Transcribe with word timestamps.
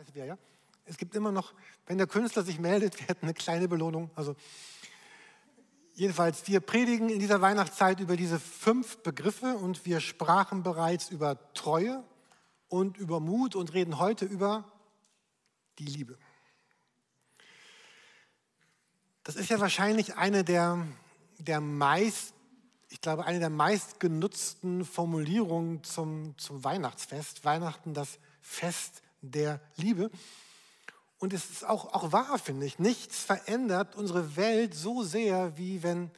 weiß 0.00 0.14
wer, 0.14 0.24
ja? 0.24 0.38
Es 0.86 0.96
gibt 0.96 1.14
immer 1.14 1.30
noch, 1.30 1.52
wenn 1.84 1.98
der 1.98 2.06
Künstler 2.06 2.42
sich 2.42 2.58
meldet, 2.58 2.98
wir 2.98 3.06
hätten 3.06 3.26
eine 3.26 3.34
kleine 3.34 3.68
Belohnung. 3.68 4.10
Also 4.14 4.34
jedenfalls, 5.94 6.48
wir 6.48 6.60
predigen 6.60 7.10
in 7.10 7.18
dieser 7.18 7.42
Weihnachtszeit 7.42 8.00
über 8.00 8.16
diese 8.16 8.40
fünf 8.40 9.02
Begriffe 9.02 9.56
und 9.56 9.84
wir 9.84 10.00
sprachen 10.00 10.62
bereits 10.62 11.10
über 11.10 11.52
Treue 11.52 12.02
und 12.68 12.96
über 12.96 13.20
Mut 13.20 13.54
und 13.54 13.74
reden 13.74 13.98
heute 13.98 14.24
über 14.24 14.72
die 15.78 15.84
Liebe. 15.84 16.16
Das 19.22 19.36
ist 19.36 19.50
ja 19.50 19.60
wahrscheinlich 19.60 20.16
eine 20.16 20.44
der, 20.44 20.86
der 21.38 21.60
meist, 21.60 22.32
ich 22.88 23.02
glaube, 23.02 23.26
eine 23.26 23.38
der 23.38 23.50
meistgenutzten 23.50 24.86
Formulierungen 24.86 25.84
zum, 25.84 26.38
zum 26.38 26.64
Weihnachtsfest. 26.64 27.44
Weihnachten, 27.44 27.92
das 27.92 28.18
Fest 28.40 29.02
der 29.20 29.60
Liebe. 29.76 30.10
Und 31.18 31.32
es 31.32 31.50
ist 31.50 31.68
auch, 31.68 31.92
auch 31.92 32.12
wahr, 32.12 32.38
finde 32.38 32.66
ich. 32.66 32.78
Nichts 32.78 33.24
verändert 33.24 33.94
unsere 33.94 34.36
Welt 34.36 34.74
so 34.74 35.02
sehr, 35.02 35.56
wie 35.58 35.82
wenn 35.82 36.10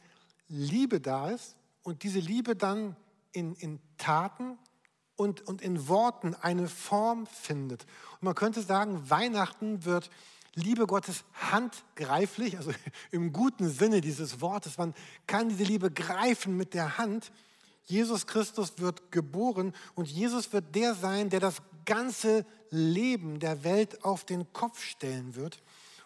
Liebe 0.47 1.01
da 1.01 1.29
ist 1.29 1.55
und 1.83 2.03
diese 2.03 2.19
Liebe 2.19 2.55
dann 2.55 2.95
in, 3.33 3.55
in 3.55 3.79
Taten 3.97 4.57
und, 5.15 5.45
und 5.47 5.61
in 5.61 5.87
Worten 5.87 6.35
eine 6.35 6.67
Form 6.67 7.27
findet. 7.27 7.85
Und 8.13 8.23
man 8.23 8.35
könnte 8.35 8.61
sagen, 8.61 9.09
Weihnachten 9.09 9.83
wird 9.85 10.09
Liebe 10.55 10.85
Gottes 10.85 11.23
handgreiflich, 11.33 12.57
also 12.57 12.71
im 13.11 13.33
guten 13.33 13.69
Sinne 13.69 14.01
dieses 14.01 14.39
Wortes. 14.39 14.77
Man 14.77 14.93
kann 15.27 15.49
diese 15.49 15.63
Liebe 15.63 15.91
greifen 15.91 16.55
mit 16.55 16.73
der 16.73 16.97
Hand. 16.97 17.31
Jesus 17.85 18.27
Christus 18.27 18.77
wird 18.77 19.11
geboren 19.11 19.73
und 19.95 20.07
Jesus 20.07 20.53
wird 20.53 20.73
der 20.75 20.95
sein, 20.95 21.29
der 21.29 21.39
das 21.39 21.57
ganze 21.85 22.45
Leben 22.73 23.39
der 23.39 23.63
Welt 23.63 24.03
auf 24.03 24.25
den 24.25 24.51
Kopf 24.51 24.83
stellen 24.83 25.35
wird 25.35 25.61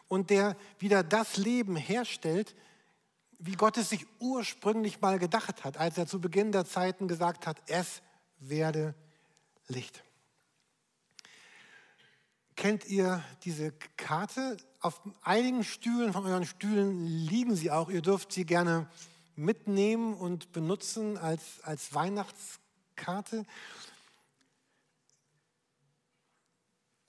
und 0.07 0.29
der 0.29 0.55
wieder 0.79 1.03
das 1.03 1.37
Leben 1.37 1.75
herstellt, 1.75 2.55
wie 3.39 3.53
Gott 3.53 3.77
es 3.77 3.89
sich 3.89 4.05
ursprünglich 4.19 5.01
mal 5.01 5.19
gedacht 5.19 5.63
hat, 5.63 5.77
als 5.77 5.97
er 5.97 6.07
zu 6.07 6.19
Beginn 6.19 6.51
der 6.51 6.65
Zeiten 6.65 7.07
gesagt 7.07 7.45
hat, 7.45 7.57
es 7.67 8.01
werde 8.39 8.95
Licht. 9.67 10.03
Kennt 12.55 12.87
ihr 12.87 13.23
diese 13.43 13.71
Karte? 13.97 14.57
Auf 14.81 15.01
einigen 15.21 15.63
Stühlen 15.63 16.11
von 16.11 16.25
euren 16.25 16.45
Stühlen 16.45 17.05
liegen 17.05 17.55
sie 17.55 17.69
auch. 17.69 17.89
Ihr 17.89 18.01
dürft 18.01 18.31
sie 18.31 18.45
gerne 18.45 18.89
mitnehmen 19.35 20.15
und 20.15 20.51
benutzen 20.51 21.17
als, 21.19 21.61
als 21.61 21.93
Weihnachtskarte. 21.93 23.45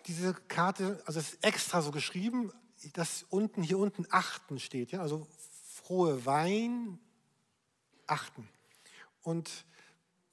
Diese 0.09 0.35
Karte, 0.35 1.03
also 1.07 1.21
es 1.21 1.35
ist 1.35 1.45
extra 1.45 1.83
so 1.83 1.91
geschrieben, 1.91 2.53
dass 2.95 3.25
unten 3.29 3.63
hier 3.63 3.79
unten 3.79 4.07
achten 4.11 4.59
steht, 4.59 4.91
ja, 4.91 5.01
also 5.01 5.27
frohe 5.75 6.25
Wein 6.25 6.99
achten. 8.07 8.49
Und 9.23 9.67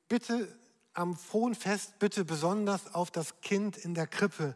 bitte 0.07 0.57
am 0.93 1.17
frohen 1.17 1.55
Fest 1.55 1.99
bitte 1.99 2.23
besonders 2.23 2.93
auf 2.93 3.11
das 3.11 3.41
Kind 3.41 3.75
in 3.75 3.93
der 3.93 4.07
Krippe 4.07 4.55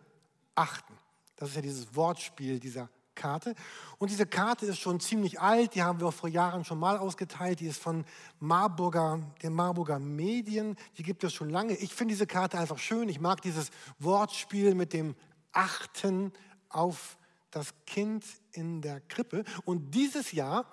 achten. 0.56 0.94
Das 1.36 1.50
ist 1.50 1.56
ja 1.56 1.62
dieses 1.62 1.96
Wortspiel 1.96 2.60
dieser 2.60 2.90
Karte. 3.20 3.54
Und 3.98 4.10
diese 4.10 4.26
Karte 4.26 4.66
ist 4.66 4.80
schon 4.80 5.00
ziemlich 5.00 5.40
alt, 5.40 5.76
die 5.76 5.84
haben 5.84 6.00
wir 6.00 6.12
vor 6.12 6.30
Jahren 6.30 6.64
schon 6.64 6.80
mal 6.80 6.98
ausgeteilt. 6.98 7.60
Die 7.60 7.68
ist 7.68 7.82
von 7.82 8.06
Marburger, 8.40 9.20
den 9.44 9.54
Marburger 9.54 10.00
Medien, 10.00 10.78
die 10.98 11.04
gibt 11.04 11.24
es 11.24 11.34
schon 11.34 11.50
lange. 11.50 11.76
Ich 11.76 11.94
finde 11.94 12.14
diese 12.14 12.28
Karte 12.28 12.58
einfach 12.58 12.80
schön. 12.80 13.10
Ich 13.10 13.20
mag 13.20 13.42
dieses 13.42 13.70
Wortspiel 14.00 14.74
mit 14.74 14.94
dem 14.94 15.16
Achten 15.52 16.32
auf 16.70 17.18
das 17.52 17.74
Kind 17.86 18.24
in 18.52 18.82
der 18.82 19.02
Krippe. 19.02 19.44
Und 19.66 19.94
dieses 19.94 20.32
Jahr 20.32 20.66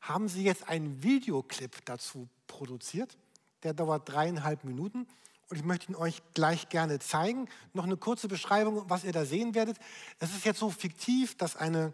haben 0.00 0.28
sie 0.28 0.44
jetzt 0.44 0.68
einen 0.68 1.02
Videoclip 1.02 1.84
dazu 1.84 2.28
produziert. 2.46 3.18
Der 3.62 3.74
dauert 3.74 4.08
dreieinhalb 4.08 4.64
Minuten. 4.64 5.06
Und 5.52 5.58
ich 5.58 5.64
möchte 5.66 5.92
ihn 5.92 5.96
euch 5.96 6.22
gleich 6.32 6.70
gerne 6.70 6.98
zeigen. 6.98 7.46
Noch 7.74 7.84
eine 7.84 7.98
kurze 7.98 8.26
Beschreibung, 8.26 8.88
was 8.88 9.04
ihr 9.04 9.12
da 9.12 9.26
sehen 9.26 9.54
werdet. 9.54 9.76
Es 10.18 10.30
ist 10.30 10.46
jetzt 10.46 10.58
so 10.58 10.70
fiktiv, 10.70 11.36
dass 11.36 11.56
eine, 11.56 11.92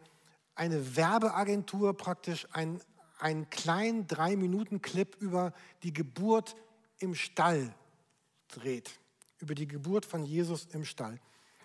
eine 0.55 0.95
Werbeagentur 0.95 1.97
praktisch 1.97 2.47
einen, 2.53 2.81
einen 3.19 3.51
kleinen 3.51 4.07
Drei-Minuten-Clip 4.07 5.17
über 5.19 5.53
die 5.83 5.93
Geburt 5.93 6.55
im 7.01 7.17
Stall 7.17 7.75
dreht. 8.47 8.93
Über 9.39 9.57
die 9.57 9.67
Geburt 9.67 10.07
von 10.07 10.25
Jesus 10.25 10.67
im 10.67 10.85
Stall. 10.85 11.19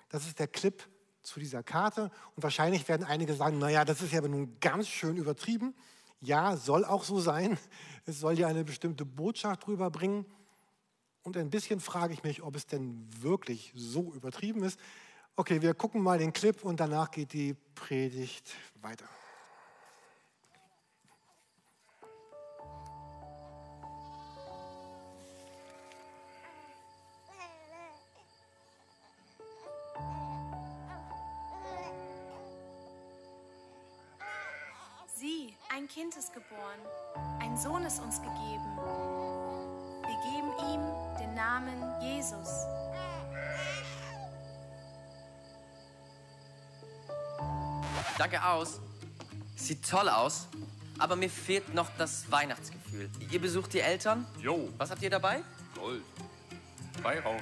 Das 0.09 0.25
ist 0.25 0.39
der 0.39 0.47
Clip 0.47 0.83
zu 1.21 1.39
dieser 1.39 1.61
Karte. 1.61 2.09
Und 2.35 2.41
wahrscheinlich 2.41 2.87
werden 2.87 3.05
einige 3.05 3.35
sagen, 3.35 3.59
naja, 3.59 3.85
das 3.85 4.01
ist 4.01 4.13
ja 4.13 4.21
nun 4.21 4.59
ganz 4.61 4.87
schön 4.87 5.15
übertrieben. 5.15 5.75
Ja, 6.21 6.57
soll 6.57 6.85
auch 6.85 7.03
so 7.03 7.19
sein. 7.19 7.55
Es 8.07 8.19
soll 8.19 8.39
ja 8.39 8.47
eine 8.47 8.63
bestimmte 8.63 9.05
Botschaft 9.05 9.67
rüberbringen. 9.67 10.25
Und 11.23 11.37
ein 11.37 11.49
bisschen 11.49 11.79
frage 11.79 12.13
ich 12.13 12.23
mich, 12.23 12.43
ob 12.43 12.55
es 12.55 12.67
denn 12.67 13.07
wirklich 13.21 13.71
so 13.75 14.13
übertrieben 14.13 14.63
ist. 14.63 14.77
Okay, 15.37 15.61
wir 15.61 15.73
gucken 15.73 16.01
mal 16.01 16.19
den 16.19 16.33
Clip 16.33 16.63
und 16.63 16.79
danach 16.79 17.09
geht 17.11 17.31
die 17.31 17.55
Predigt 17.75 18.53
weiter. 18.81 19.05
Sieh, 35.15 35.53
ein 35.69 35.87
Kind 35.87 36.17
ist 36.17 36.33
geboren, 36.33 36.79
ein 37.39 37.55
Sohn 37.57 37.83
ist 37.85 38.01
uns 38.01 38.17
gegeben 38.17 38.77
geben 40.23 40.51
ihm 40.71 40.81
den 41.19 41.33
Namen 41.35 42.01
Jesus. 42.01 42.49
Danke 48.17 48.43
aus. 48.43 48.79
Sieht 49.55 49.87
toll 49.87 50.09
aus, 50.09 50.47
aber 50.99 51.15
mir 51.15 51.29
fehlt 51.29 51.73
noch 51.73 51.89
das 51.97 52.29
Weihnachtsgefühl. 52.31 53.09
Ihr 53.31 53.41
besucht 53.41 53.73
die 53.73 53.79
Eltern? 53.79 54.25
Jo. 54.39 54.69
Was 54.77 54.91
habt 54.91 55.01
ihr 55.01 55.09
dabei? 55.09 55.41
Gold. 55.75 56.03
Weihrauch. 57.01 57.41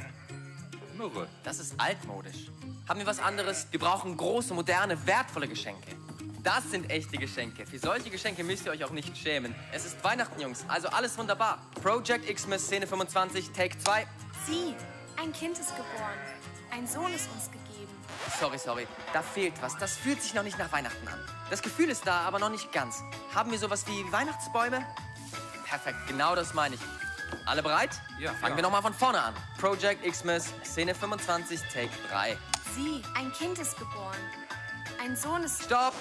Myrrhe. 0.98 1.28
Das 1.44 1.60
ist 1.60 1.80
altmodisch. 1.80 2.52
Haben 2.88 3.00
wir 3.00 3.08
was 3.08 3.20
anderes? 3.20 3.68
Wir 3.72 3.80
brauchen 3.80 4.16
große, 4.16 4.54
moderne, 4.54 5.06
wertvolle 5.06 5.48
Geschenke. 5.48 5.96
Das 6.44 6.72
sind 6.72 6.90
echte 6.90 7.18
Geschenke. 7.18 7.68
Für 7.68 7.78
solche 7.78 8.10
Geschenke 8.10 8.44
müsst 8.44 8.66
ihr 8.66 8.72
euch 8.72 8.84
auch 8.84 8.90
nicht 8.90 9.16
schämen. 9.16 9.54
Es 9.72 9.86
ist 9.86 10.04
Weihnachten, 10.04 10.42
Jungs, 10.42 10.66
also 10.68 10.88
alles 10.88 11.16
wunderbar. 11.18 11.60
Project 11.84 12.26
Xmas, 12.34 12.64
Szene 12.64 12.88
25, 12.88 13.52
Take 13.52 13.78
2. 13.78 14.08
Sieh, 14.48 14.76
ein 15.22 15.32
Kind 15.34 15.60
ist 15.60 15.70
geboren. 15.70 16.18
Ein 16.72 16.88
Sohn 16.88 17.14
ist 17.14 17.30
uns 17.32 17.46
gegeben. 17.46 17.92
Sorry, 18.40 18.58
sorry, 18.58 18.88
da 19.14 19.22
fehlt 19.22 19.54
was. 19.62 19.78
Das 19.78 19.98
fühlt 19.98 20.22
sich 20.22 20.34
noch 20.34 20.42
nicht 20.42 20.58
nach 20.58 20.72
Weihnachten 20.72 21.08
an. 21.08 21.20
Das 21.52 21.62
Gefühl 21.62 21.90
ist 21.90 22.08
da, 22.08 22.22
aber 22.22 22.40
noch 22.40 22.50
nicht 22.50 22.72
ganz. 22.72 23.04
Haben 23.36 23.52
wir 23.52 23.60
sowas 23.60 23.86
wie 23.86 24.12
Weihnachtsbäume? 24.12 24.84
Perfekt, 25.66 25.98
genau 26.08 26.36
das 26.36 26.56
meine 26.56 26.76
ich. 26.76 26.82
Alle 27.46 27.62
bereit? 27.62 27.92
Ja. 28.20 28.34
Fangen 28.34 28.54
ja. 28.54 28.56
wir 28.58 28.64
nochmal 28.64 28.82
von 28.82 28.94
vorne 28.96 29.22
an. 29.22 29.36
Project 29.60 30.04
Xmas, 30.04 30.46
Szene 30.66 30.96
25, 30.96 31.60
Take 31.72 31.90
3. 32.10 32.36
Sieh, 32.76 33.04
ein 33.16 33.32
Kind 33.34 33.60
ist 33.60 33.78
geboren. 33.78 34.18
Ein 35.04 35.16
Sohn 35.16 35.44
ist... 35.44 35.64
Stopp! 35.64 35.96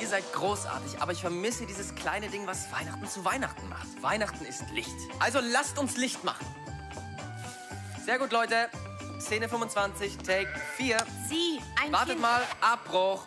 Ihr 0.00 0.08
seid 0.08 0.24
großartig, 0.32 1.00
aber 1.00 1.12
ich 1.12 1.20
vermisse 1.20 1.66
dieses 1.66 1.94
kleine 1.94 2.28
Ding, 2.30 2.48
was 2.48 2.72
Weihnachten 2.72 3.06
zu 3.06 3.24
Weihnachten 3.24 3.68
macht. 3.68 3.86
Weihnachten 4.02 4.44
ist 4.44 4.68
Licht. 4.70 4.96
Also 5.20 5.38
lasst 5.40 5.78
uns 5.78 5.96
Licht 5.96 6.24
machen. 6.24 6.44
Sehr 8.04 8.18
gut, 8.18 8.32
Leute. 8.32 8.68
Szene 9.20 9.48
25, 9.48 10.18
Take 10.18 10.48
4. 10.76 10.96
Sieh, 11.28 11.60
ein 11.80 11.92
Wartet 11.92 12.08
Kind... 12.08 12.22
mal, 12.22 12.42
Abbruch. 12.60 13.22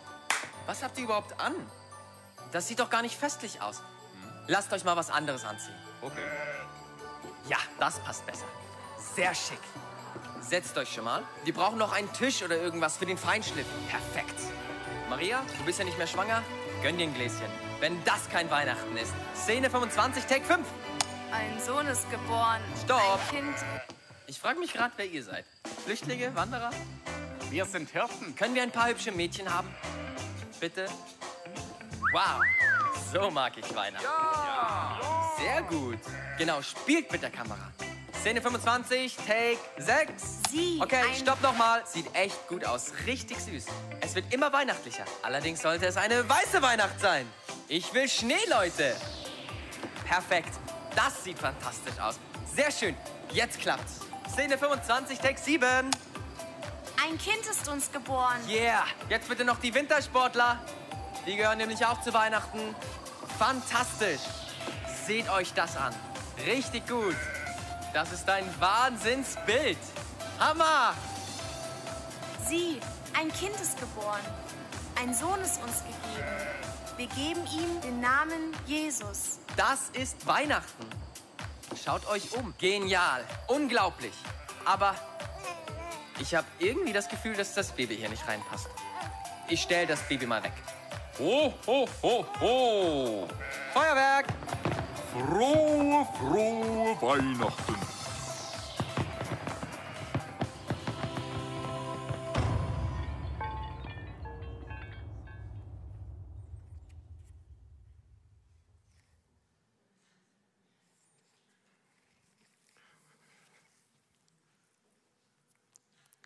Was 0.66 0.82
habt 0.82 0.98
ihr 0.98 1.04
überhaupt 1.04 1.40
an? 1.40 1.54
Das 2.52 2.68
sieht 2.68 2.80
doch 2.80 2.90
gar 2.90 3.00
nicht 3.00 3.16
festlich 3.16 3.62
aus. 3.62 3.80
Lasst 4.46 4.74
euch 4.74 4.84
mal 4.84 4.96
was 4.96 5.08
anderes 5.08 5.46
anziehen. 5.46 5.74
Okay. 6.02 6.20
Ja, 7.48 7.58
das 7.80 7.98
passt 8.00 8.26
besser. 8.26 8.46
Sehr 9.16 9.34
schick. 9.34 9.60
Setzt 10.42 10.76
euch 10.76 10.92
schon 10.92 11.04
mal. 11.04 11.22
Wir 11.44 11.54
brauchen 11.54 11.78
noch 11.78 11.92
einen 11.92 12.12
Tisch 12.12 12.42
oder 12.42 12.58
irgendwas 12.58 12.98
für 12.98 13.06
den 13.06 13.16
Feinschliff. 13.16 13.66
Perfekt. 13.88 14.38
Maria, 15.14 15.44
du 15.58 15.64
bist 15.64 15.78
ja 15.78 15.84
nicht 15.84 15.96
mehr 15.96 16.08
schwanger. 16.08 16.42
Gönn 16.82 16.98
dir 16.98 17.04
ein 17.04 17.14
Gläschen. 17.14 17.46
Wenn 17.78 18.02
das 18.04 18.28
kein 18.30 18.50
Weihnachten 18.50 18.96
ist. 18.96 19.12
Szene 19.36 19.70
25, 19.70 20.24
Take 20.24 20.44
5. 20.44 20.66
Ein 21.30 21.60
Sohn 21.60 21.86
ist 21.86 22.10
geboren. 22.10 22.60
Stopp. 22.82 23.20
Ein 23.30 23.36
Kind... 23.36 23.56
Ich 24.26 24.40
frage 24.40 24.58
mich 24.58 24.72
gerade, 24.72 24.92
wer 24.96 25.06
ihr 25.06 25.22
seid. 25.22 25.44
Flüchtlinge, 25.84 26.34
Wanderer? 26.34 26.70
Wir 27.48 27.64
sind 27.64 27.90
Hirten. 27.90 28.34
Können 28.34 28.56
wir 28.56 28.64
ein 28.64 28.72
paar 28.72 28.88
hübsche 28.88 29.12
Mädchen 29.12 29.48
haben? 29.54 29.72
Bitte? 30.58 30.86
Wow, 32.12 32.42
so 33.12 33.30
mag 33.30 33.52
ich 33.56 33.72
Weihnachten. 33.72 34.04
Ja. 34.04 34.98
Sehr 35.38 35.62
gut. 35.62 36.00
Genau, 36.38 36.60
spielt 36.60 37.12
mit 37.12 37.22
der 37.22 37.30
Kamera. 37.30 37.70
Szene 38.24 38.40
25, 38.40 39.16
Take 39.16 39.58
6. 39.76 40.22
Sie, 40.50 40.80
Okay, 40.82 40.96
ein- 41.10 41.14
stopp 41.14 41.42
nochmal. 41.42 41.82
Sieht 41.86 42.06
echt 42.14 42.48
gut 42.48 42.64
aus. 42.64 42.90
Richtig 43.06 43.38
süß. 43.38 43.66
Es 44.00 44.14
wird 44.14 44.32
immer 44.32 44.50
weihnachtlicher. 44.50 45.04
Allerdings 45.20 45.60
sollte 45.60 45.84
es 45.84 45.98
eine 45.98 46.26
weiße 46.26 46.62
Weihnacht 46.62 46.98
sein. 47.00 47.30
Ich 47.68 47.92
will 47.92 48.08
Schnee, 48.08 48.38
Leute. 48.48 48.96
Perfekt. 50.08 50.54
Das 50.96 51.22
sieht 51.22 51.38
fantastisch 51.38 51.98
aus. 52.00 52.18
Sehr 52.56 52.70
schön. 52.72 52.96
Jetzt 53.30 53.60
klappt's. 53.60 54.00
Szene 54.32 54.56
25, 54.56 55.18
Take 55.18 55.38
7. 55.38 55.90
Ein 57.06 57.18
Kind 57.18 57.44
ist 57.44 57.68
uns 57.68 57.92
geboren. 57.92 58.40
Yeah. 58.48 58.84
Jetzt 59.10 59.28
bitte 59.28 59.44
noch 59.44 59.60
die 59.60 59.74
Wintersportler. 59.74 60.64
Die 61.26 61.36
gehören 61.36 61.58
nämlich 61.58 61.84
auch 61.84 62.00
zu 62.00 62.14
Weihnachten. 62.14 62.74
Fantastisch. 63.38 64.22
Seht 65.06 65.28
euch 65.28 65.52
das 65.52 65.76
an. 65.76 65.94
Richtig 66.46 66.88
gut. 66.88 67.14
Das 67.94 68.10
ist 68.10 68.28
ein 68.28 68.44
Wahnsinnsbild. 68.58 69.78
Hammer. 70.40 70.94
Sie, 72.48 72.80
ein 73.16 73.32
Kind 73.32 73.54
ist 73.54 73.78
geboren. 73.78 74.20
Ein 75.00 75.14
Sohn 75.14 75.40
ist 75.40 75.62
uns 75.62 75.84
gegeben. 75.84 76.26
Wir 76.96 77.06
geben 77.06 77.46
ihm 77.46 77.80
den 77.82 78.00
Namen 78.00 78.52
Jesus. 78.66 79.38
Das 79.56 79.90
ist 79.92 80.26
Weihnachten. 80.26 80.86
Schaut 81.84 82.04
euch 82.08 82.36
um. 82.36 82.52
Genial. 82.58 83.24
Unglaublich. 83.46 84.14
Aber 84.64 84.96
ich 86.18 86.34
habe 86.34 86.48
irgendwie 86.58 86.92
das 86.92 87.08
Gefühl, 87.08 87.34
dass 87.36 87.54
das 87.54 87.70
Baby 87.70 87.96
hier 87.96 88.08
nicht 88.08 88.26
reinpasst. 88.26 88.66
Ich 89.46 89.62
stelle 89.62 89.86
das 89.86 90.00
Baby 90.08 90.26
mal 90.26 90.42
weg. 90.42 90.52
Ho, 91.20 91.54
ho, 91.64 91.88
ho, 92.02 92.26
ho. 92.40 93.28
Feuerwerk! 93.72 94.26
Frohe, 95.14 96.04
frohe 96.18 97.00
Weihnachten. 97.00 97.83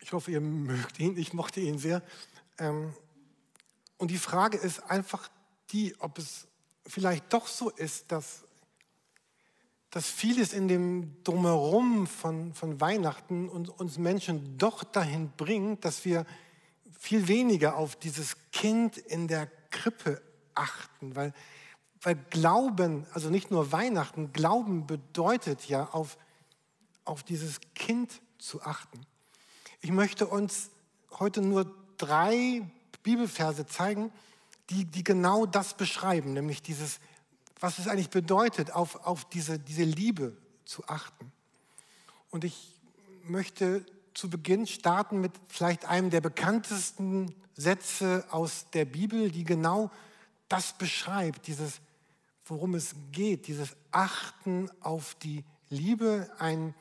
Ich 0.09 0.13
hoffe, 0.13 0.31
ihr 0.31 0.41
mögt 0.41 0.99
ihn. 0.99 1.15
Ich 1.19 1.33
mochte 1.33 1.59
ihn 1.59 1.77
sehr. 1.77 2.01
Ähm, 2.57 2.95
und 3.99 4.09
die 4.09 4.17
Frage 4.17 4.57
ist 4.57 4.79
einfach 4.89 5.29
die, 5.69 5.95
ob 5.99 6.17
es 6.17 6.47
vielleicht 6.87 7.31
doch 7.31 7.45
so 7.45 7.69
ist, 7.69 8.11
dass, 8.11 8.43
dass 9.91 10.07
vieles 10.07 10.51
in 10.51 10.67
dem 10.67 11.23
Drumherum 11.23 12.07
von, 12.07 12.55
von 12.55 12.81
Weihnachten 12.81 13.49
uns, 13.49 13.69
uns 13.69 13.99
Menschen 13.99 14.57
doch 14.57 14.83
dahin 14.83 15.31
bringt, 15.37 15.85
dass 15.85 16.05
wir 16.05 16.25
viel 16.99 17.27
weniger 17.27 17.75
auf 17.75 17.95
dieses 17.95 18.35
Kind 18.51 18.97
in 18.97 19.27
der 19.27 19.45
Krippe 19.69 20.23
achten. 20.55 21.15
Weil, 21.15 21.35
weil 22.01 22.15
Glauben, 22.31 23.05
also 23.13 23.29
nicht 23.29 23.51
nur 23.51 23.71
Weihnachten, 23.71 24.33
Glauben 24.33 24.87
bedeutet 24.87 25.69
ja 25.69 25.87
auf, 25.89 26.17
auf 27.05 27.21
dieses 27.21 27.59
Kind 27.75 28.23
zu 28.39 28.63
achten. 28.63 29.05
Ich 29.81 29.91
möchte 29.91 30.27
uns 30.27 30.69
heute 31.19 31.41
nur 31.41 31.73
drei 31.97 32.61
Bibelverse 33.03 33.65
zeigen, 33.65 34.11
die, 34.69 34.85
die 34.85 35.03
genau 35.03 35.45
das 35.45 35.75
beschreiben, 35.75 36.33
nämlich 36.33 36.61
dieses, 36.61 36.99
was 37.59 37.79
es 37.79 37.87
eigentlich 37.87 38.09
bedeutet, 38.09 38.71
auf, 38.71 39.05
auf 39.05 39.25
diese, 39.25 39.57
diese 39.57 39.83
Liebe 39.83 40.35
zu 40.65 40.85
achten. 40.87 41.31
Und 42.29 42.43
ich 42.43 42.75
möchte 43.23 43.85
zu 44.13 44.29
Beginn 44.29 44.67
starten 44.67 45.21
mit 45.21 45.31
vielleicht 45.47 45.85
einem 45.85 46.09
der 46.09 46.21
bekanntesten 46.21 47.33
Sätze 47.55 48.25
aus 48.31 48.65
der 48.73 48.85
Bibel, 48.85 49.31
die 49.31 49.43
genau 49.43 49.91
das 50.49 50.73
beschreibt, 50.73 51.47
dieses, 51.47 51.79
worum 52.45 52.75
es 52.75 52.95
geht, 53.11 53.47
dieses 53.47 53.75
Achten 53.91 54.69
auf 54.81 55.15
die 55.15 55.43
Liebe, 55.69 56.29
ein 56.39 56.73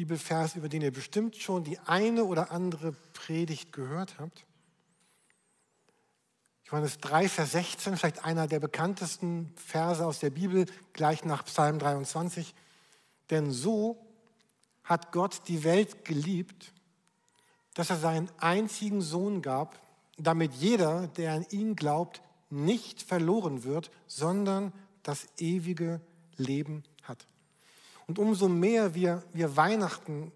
Bibelvers, 0.00 0.56
über 0.56 0.70
den 0.70 0.80
ihr 0.80 0.92
bestimmt 0.92 1.36
schon 1.36 1.62
die 1.62 1.78
eine 1.80 2.24
oder 2.24 2.52
andere 2.52 2.92
Predigt 3.12 3.70
gehört 3.70 4.18
habt. 4.18 4.46
Johannes 6.64 6.96
3, 7.00 7.28
Vers 7.28 7.52
16, 7.52 7.98
vielleicht 7.98 8.24
einer 8.24 8.46
der 8.46 8.60
bekanntesten 8.60 9.52
Verse 9.56 10.06
aus 10.06 10.18
der 10.18 10.30
Bibel, 10.30 10.64
gleich 10.94 11.26
nach 11.26 11.44
Psalm 11.44 11.78
23. 11.78 12.54
Denn 13.28 13.50
so 13.50 13.98
hat 14.84 15.12
Gott 15.12 15.42
die 15.48 15.64
Welt 15.64 16.06
geliebt, 16.06 16.72
dass 17.74 17.90
er 17.90 17.98
seinen 17.98 18.30
einzigen 18.38 19.02
Sohn 19.02 19.42
gab, 19.42 19.82
damit 20.16 20.54
jeder, 20.54 21.08
der 21.08 21.34
an 21.34 21.46
ihn 21.50 21.76
glaubt, 21.76 22.22
nicht 22.48 23.02
verloren 23.02 23.64
wird, 23.64 23.90
sondern 24.06 24.72
das 25.02 25.26
ewige 25.36 26.00
Leben. 26.38 26.84
Und 28.10 28.18
umso 28.18 28.48
mehr 28.48 28.96
wir, 28.96 29.22
wir 29.32 29.56
Weihnachten 29.56 30.32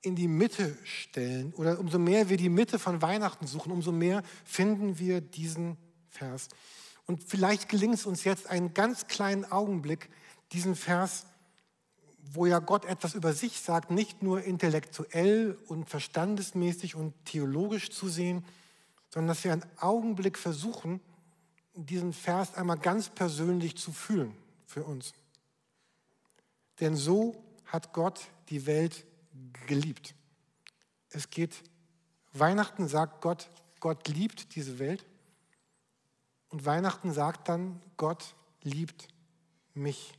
in 0.00 0.16
die 0.16 0.28
Mitte 0.28 0.78
stellen 0.82 1.52
oder 1.58 1.78
umso 1.78 1.98
mehr 1.98 2.30
wir 2.30 2.38
die 2.38 2.48
Mitte 2.48 2.78
von 2.78 3.02
Weihnachten 3.02 3.46
suchen, 3.46 3.70
umso 3.70 3.92
mehr 3.92 4.22
finden 4.46 4.98
wir 4.98 5.20
diesen 5.20 5.76
Vers. 6.08 6.48
Und 7.04 7.22
vielleicht 7.22 7.68
gelingt 7.68 7.96
es 7.96 8.06
uns 8.06 8.24
jetzt 8.24 8.46
einen 8.46 8.72
ganz 8.72 9.08
kleinen 9.08 9.44
Augenblick, 9.44 10.08
diesen 10.52 10.74
Vers, 10.74 11.26
wo 12.32 12.46
ja 12.46 12.60
Gott 12.60 12.86
etwas 12.86 13.12
über 13.14 13.34
sich 13.34 13.60
sagt, 13.60 13.90
nicht 13.90 14.22
nur 14.22 14.40
intellektuell 14.40 15.58
und 15.66 15.90
verstandesmäßig 15.90 16.94
und 16.94 17.12
theologisch 17.26 17.90
zu 17.90 18.08
sehen, 18.08 18.42
sondern 19.10 19.28
dass 19.28 19.44
wir 19.44 19.52
einen 19.52 19.66
Augenblick 19.80 20.38
versuchen, 20.38 21.00
diesen 21.74 22.14
Vers 22.14 22.54
einmal 22.54 22.78
ganz 22.78 23.10
persönlich 23.10 23.76
zu 23.76 23.92
fühlen 23.92 24.34
für 24.64 24.84
uns. 24.84 25.12
Denn 26.80 26.96
so 26.96 27.42
hat 27.66 27.92
Gott 27.92 28.28
die 28.48 28.66
Welt 28.66 29.04
geliebt. 29.66 30.14
Es 31.10 31.30
geht, 31.30 31.62
Weihnachten 32.32 32.88
sagt 32.88 33.20
Gott, 33.20 33.50
Gott 33.80 34.08
liebt 34.08 34.54
diese 34.54 34.78
Welt. 34.78 35.04
Und 36.50 36.64
Weihnachten 36.64 37.12
sagt 37.12 37.48
dann, 37.48 37.80
Gott 37.96 38.34
liebt 38.62 39.08
mich. 39.74 40.12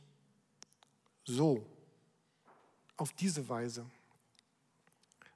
So, 1.24 1.66
auf 2.96 3.12
diese 3.12 3.48
Weise. 3.48 3.86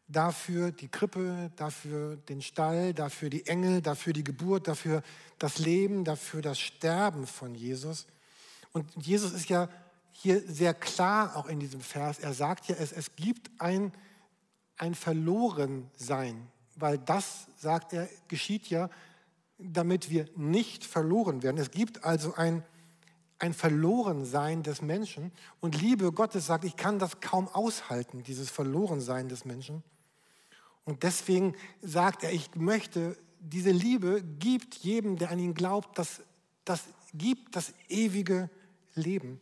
Dafür 0.06 0.70
die 0.70 0.88
Krippe, 0.88 1.50
dafür 1.56 2.16
den 2.16 2.42
Stall, 2.42 2.92
dafür 2.92 3.30
die 3.30 3.46
Engel, 3.46 3.80
dafür 3.80 4.12
die 4.12 4.24
Geburt, 4.24 4.68
dafür 4.68 5.02
das 5.38 5.58
Leben, 5.58 6.04
dafür 6.04 6.42
das 6.42 6.58
Sterben 6.58 7.26
von 7.26 7.54
Jesus. 7.54 8.06
Und 8.72 8.90
Jesus 8.96 9.32
ist 9.32 9.48
ja 9.48 9.68
hier 10.16 10.40
sehr 10.46 10.74
klar 10.74 11.36
auch 11.36 11.46
in 11.46 11.60
diesem 11.60 11.80
Vers. 11.80 12.18
Er 12.18 12.32
sagt 12.32 12.66
ja, 12.68 12.76
es, 12.76 12.92
es 12.92 13.14
gibt 13.16 13.50
ein, 13.58 13.92
ein 14.76 14.94
Verlorensein, 14.94 16.46
weil 16.76 16.98
das, 16.98 17.46
sagt 17.56 17.92
er, 17.92 18.08
geschieht 18.28 18.68
ja, 18.68 18.88
damit 19.58 20.10
wir 20.10 20.28
nicht 20.36 20.84
verloren 20.84 21.42
werden. 21.42 21.58
Es 21.58 21.70
gibt 21.70 22.04
also 22.04 22.34
ein, 22.34 22.64
ein 23.38 23.52
Verlorensein 23.52 24.62
des 24.62 24.82
Menschen. 24.82 25.32
Und 25.60 25.80
Liebe 25.80 26.12
Gottes 26.12 26.46
sagt, 26.46 26.64
ich 26.64 26.76
kann 26.76 26.98
das 26.98 27.20
kaum 27.20 27.48
aushalten, 27.48 28.22
dieses 28.22 28.50
Verlorensein 28.50 29.28
des 29.28 29.44
Menschen. 29.44 29.82
Und 30.84 31.02
deswegen 31.02 31.54
sagt 31.82 32.24
er, 32.24 32.32
ich 32.32 32.54
möchte, 32.54 33.16
diese 33.40 33.70
Liebe 33.70 34.22
gibt 34.38 34.76
jedem, 34.76 35.16
der 35.16 35.30
an 35.30 35.38
ihn 35.38 35.54
glaubt, 35.54 35.98
das, 35.98 36.22
das 36.64 36.84
gibt 37.14 37.56
das 37.56 37.72
ewige 37.88 38.50
Leben, 38.94 39.40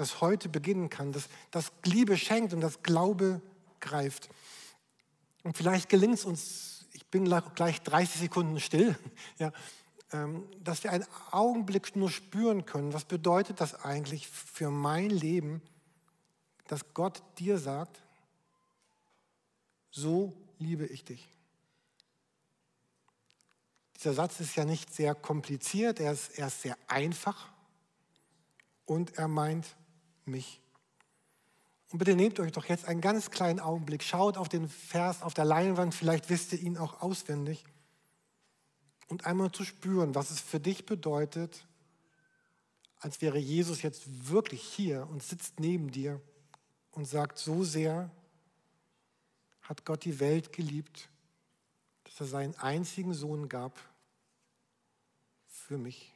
das 0.00 0.22
heute 0.22 0.48
beginnen 0.48 0.88
kann, 0.88 1.12
das, 1.12 1.28
das 1.50 1.72
Liebe 1.84 2.16
schenkt 2.16 2.54
und 2.54 2.62
das 2.62 2.82
Glaube 2.82 3.42
greift. 3.80 4.30
Und 5.42 5.58
vielleicht 5.58 5.90
gelingt 5.90 6.14
es 6.14 6.24
uns, 6.24 6.86
ich 6.94 7.04
bin 7.08 7.26
gleich 7.54 7.82
30 7.82 8.22
Sekunden 8.22 8.60
still, 8.60 8.98
ja, 9.38 9.52
ähm, 10.12 10.48
dass 10.64 10.84
wir 10.84 10.90
einen 10.90 11.04
Augenblick 11.32 11.94
nur 11.96 12.10
spüren 12.10 12.64
können, 12.64 12.94
was 12.94 13.04
bedeutet 13.04 13.60
das 13.60 13.74
eigentlich 13.74 14.26
für 14.26 14.70
mein 14.70 15.10
Leben, 15.10 15.60
dass 16.66 16.94
Gott 16.94 17.22
dir 17.38 17.58
sagt, 17.58 18.00
so 19.90 20.32
liebe 20.58 20.86
ich 20.86 21.04
dich. 21.04 21.28
Dieser 23.96 24.14
Satz 24.14 24.40
ist 24.40 24.56
ja 24.56 24.64
nicht 24.64 24.94
sehr 24.94 25.14
kompliziert, 25.14 26.00
er 26.00 26.12
ist, 26.12 26.38
er 26.38 26.46
ist 26.46 26.62
sehr 26.62 26.78
einfach 26.88 27.50
und 28.86 29.18
er 29.18 29.28
meint 29.28 29.66
mich. 30.30 30.60
Und 31.90 31.98
bitte 31.98 32.14
nehmt 32.14 32.38
euch 32.38 32.52
doch 32.52 32.66
jetzt 32.66 32.86
einen 32.86 33.00
ganz 33.00 33.30
kleinen 33.30 33.60
Augenblick, 33.60 34.02
schaut 34.02 34.36
auf 34.36 34.48
den 34.48 34.68
Vers 34.68 35.22
auf 35.22 35.34
der 35.34 35.44
Leinwand, 35.44 35.94
vielleicht 35.94 36.30
wisst 36.30 36.52
ihr 36.52 36.60
ihn 36.60 36.78
auch 36.78 37.02
auswendig, 37.02 37.64
und 39.08 39.26
einmal 39.26 39.50
zu 39.50 39.64
spüren, 39.64 40.14
was 40.14 40.30
es 40.30 40.40
für 40.40 40.60
dich 40.60 40.86
bedeutet, 40.86 41.66
als 43.00 43.20
wäre 43.20 43.38
Jesus 43.38 43.82
jetzt 43.82 44.28
wirklich 44.28 44.62
hier 44.62 45.08
und 45.10 45.22
sitzt 45.22 45.58
neben 45.58 45.90
dir 45.90 46.20
und 46.92 47.06
sagt, 47.06 47.38
so 47.38 47.64
sehr 47.64 48.10
hat 49.62 49.84
Gott 49.84 50.04
die 50.04 50.20
Welt 50.20 50.52
geliebt, 50.52 51.08
dass 52.04 52.20
er 52.20 52.26
seinen 52.26 52.54
einzigen 52.56 53.14
Sohn 53.14 53.48
gab 53.48 53.80
für 55.48 55.78
mich. 55.78 56.12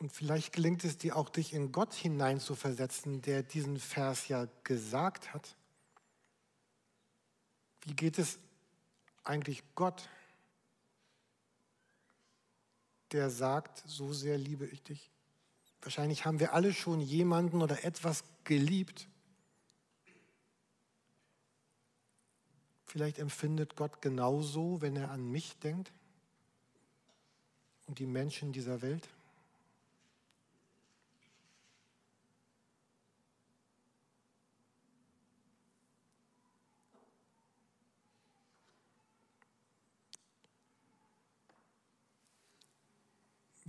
Und 0.00 0.10
vielleicht 0.10 0.54
gelingt 0.54 0.82
es 0.84 0.96
dir 0.96 1.14
auch, 1.14 1.28
dich 1.28 1.52
in 1.52 1.72
Gott 1.72 1.92
hineinzuversetzen, 1.92 3.20
der 3.20 3.42
diesen 3.42 3.78
Vers 3.78 4.28
ja 4.28 4.48
gesagt 4.64 5.34
hat. 5.34 5.54
Wie 7.82 7.92
geht 7.92 8.18
es 8.18 8.38
eigentlich 9.24 9.62
Gott, 9.74 10.08
der 13.12 13.28
sagt, 13.28 13.82
so 13.86 14.14
sehr 14.14 14.38
liebe 14.38 14.64
ich 14.66 14.82
dich? 14.82 15.10
Wahrscheinlich 15.82 16.24
haben 16.24 16.40
wir 16.40 16.54
alle 16.54 16.72
schon 16.72 17.00
jemanden 17.00 17.60
oder 17.60 17.84
etwas 17.84 18.24
geliebt. 18.44 19.06
Vielleicht 22.86 23.18
empfindet 23.18 23.76
Gott 23.76 24.00
genauso, 24.00 24.80
wenn 24.80 24.96
er 24.96 25.10
an 25.10 25.30
mich 25.30 25.58
denkt 25.58 25.92
und 27.86 27.98
die 27.98 28.06
Menschen 28.06 28.54
dieser 28.54 28.80
Welt. 28.80 29.06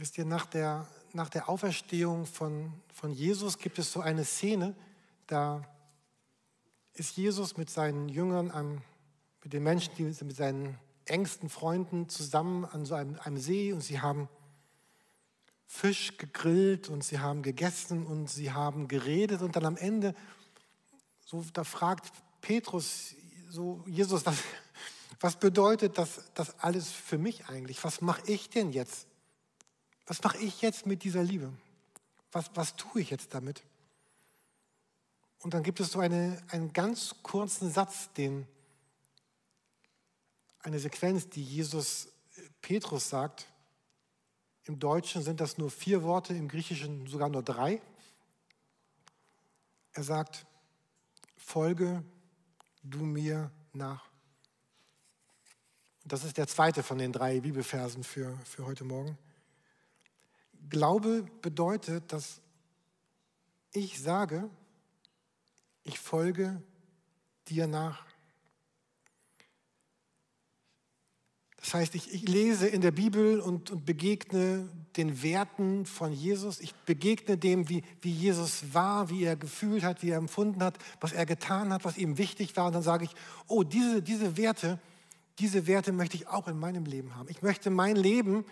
Wisst 0.01 0.17
ihr, 0.17 0.25
nach 0.25 0.47
der, 0.47 0.87
nach 1.13 1.29
der 1.29 1.47
Auferstehung 1.47 2.25
von, 2.25 2.73
von 2.91 3.11
Jesus 3.11 3.59
gibt 3.59 3.77
es 3.77 3.91
so 3.91 3.99
eine 3.99 4.25
Szene, 4.25 4.73
da 5.27 5.61
ist 6.93 7.15
Jesus 7.17 7.55
mit 7.55 7.69
seinen 7.69 8.09
Jüngern, 8.09 8.49
am, 8.49 8.81
mit 9.43 9.53
den 9.53 9.61
Menschen, 9.61 9.93
die, 9.99 10.05
mit 10.05 10.35
seinen 10.35 10.79
engsten 11.05 11.49
Freunden 11.49 12.09
zusammen 12.09 12.65
an 12.65 12.83
so 12.83 12.95
einem, 12.95 13.19
einem 13.19 13.37
See 13.37 13.73
und 13.73 13.81
sie 13.81 14.01
haben 14.01 14.27
Fisch 15.67 16.17
gegrillt 16.17 16.89
und 16.89 17.03
sie 17.03 17.19
haben 17.19 17.43
gegessen 17.43 18.07
und 18.07 18.27
sie 18.27 18.51
haben 18.51 18.87
geredet 18.87 19.43
und 19.43 19.55
dann 19.55 19.65
am 19.65 19.77
Ende, 19.77 20.15
so 21.27 21.45
da 21.53 21.63
fragt 21.63 22.11
Petrus 22.41 23.13
so, 23.51 23.83
Jesus, 23.85 24.25
was, 24.25 24.37
was 25.19 25.35
bedeutet 25.35 25.99
das, 25.99 26.23
das 26.33 26.59
alles 26.59 26.89
für 26.89 27.19
mich 27.19 27.45
eigentlich? 27.49 27.83
Was 27.83 28.01
mache 28.01 28.23
ich 28.25 28.49
denn 28.49 28.71
jetzt? 28.71 29.05
Was 30.05 30.23
mache 30.23 30.37
ich 30.37 30.61
jetzt 30.61 30.85
mit 30.85 31.03
dieser 31.03 31.23
Liebe? 31.23 31.51
Was, 32.31 32.49
was 32.55 32.75
tue 32.75 33.01
ich 33.01 33.09
jetzt 33.09 33.33
damit? 33.33 33.63
Und 35.39 35.53
dann 35.53 35.63
gibt 35.63 35.79
es 35.79 35.91
so 35.91 35.99
eine, 35.99 36.41
einen 36.49 36.71
ganz 36.71 37.15
kurzen 37.23 37.71
Satz, 37.71 38.11
den, 38.13 38.47
eine 40.59 40.79
Sequenz, 40.79 41.29
die 41.29 41.43
Jesus 41.43 42.09
Petrus 42.61 43.09
sagt. 43.09 43.47
Im 44.65 44.79
Deutschen 44.79 45.23
sind 45.23 45.41
das 45.41 45.57
nur 45.57 45.71
vier 45.71 46.03
Worte, 46.03 46.35
im 46.35 46.47
Griechischen 46.47 47.07
sogar 47.07 47.29
nur 47.29 47.41
drei. 47.41 47.81
Er 49.93 50.03
sagt, 50.03 50.45
folge 51.35 52.03
du 52.83 52.99
mir 52.99 53.51
nach. 53.73 54.09
Das 56.03 56.23
ist 56.23 56.37
der 56.37 56.47
zweite 56.47 56.83
von 56.83 56.97
den 56.97 57.11
drei 57.11 57.41
Bibelversen 57.41 58.03
für, 58.03 58.37
für 58.45 58.65
heute 58.65 58.83
Morgen. 58.83 59.17
Glaube 60.71 61.25
bedeutet, 61.41 62.13
dass 62.13 62.41
ich 63.73 64.01
sage, 64.01 64.49
ich 65.83 65.99
folge 65.99 66.63
dir 67.49 67.67
nach. 67.67 68.05
Das 71.57 71.73
heißt, 71.73 71.95
ich, 71.95 72.13
ich 72.13 72.27
lese 72.27 72.67
in 72.67 72.79
der 72.79 72.91
Bibel 72.91 73.41
und, 73.41 73.69
und, 73.69 73.85
begegne 73.85 74.69
den 74.95 75.21
Werten 75.21 75.85
von 75.85 76.13
Jesus. 76.13 76.61
Ich 76.61 76.73
begegne 76.73 77.37
dem, 77.37 77.67
wie, 77.67 77.83
wie 78.01 78.11
Jesus 78.11 78.73
war, 78.73 79.09
wie 79.09 79.25
er 79.25 79.35
gefühlt 79.35 79.83
hat, 79.83 80.01
wie 80.01 80.11
er 80.11 80.17
empfunden 80.17 80.63
hat, 80.63 80.77
was 81.01 81.11
er 81.11 81.25
getan 81.25 81.73
hat, 81.73 81.83
was 81.83 81.97
ihm 81.97 82.17
wichtig 82.17 82.55
war. 82.55 82.67
Und 82.67 82.73
dann 82.73 82.81
sage 82.81 83.03
ich, 83.03 83.11
oh, 83.47 83.63
diese, 83.63 84.01
diese 84.01 84.37
Werte, 84.37 84.79
diese 85.37 85.67
Werte 85.67 85.91
möchte 85.91 86.15
ich 86.15 86.29
auch 86.29 86.47
in 86.47 86.57
meinem 86.57 86.85
Leben 86.85 87.15
haben. 87.15 87.27
Ich 87.29 87.41
möchte 87.41 87.69
mein 87.69 87.97
Leben 87.97 88.45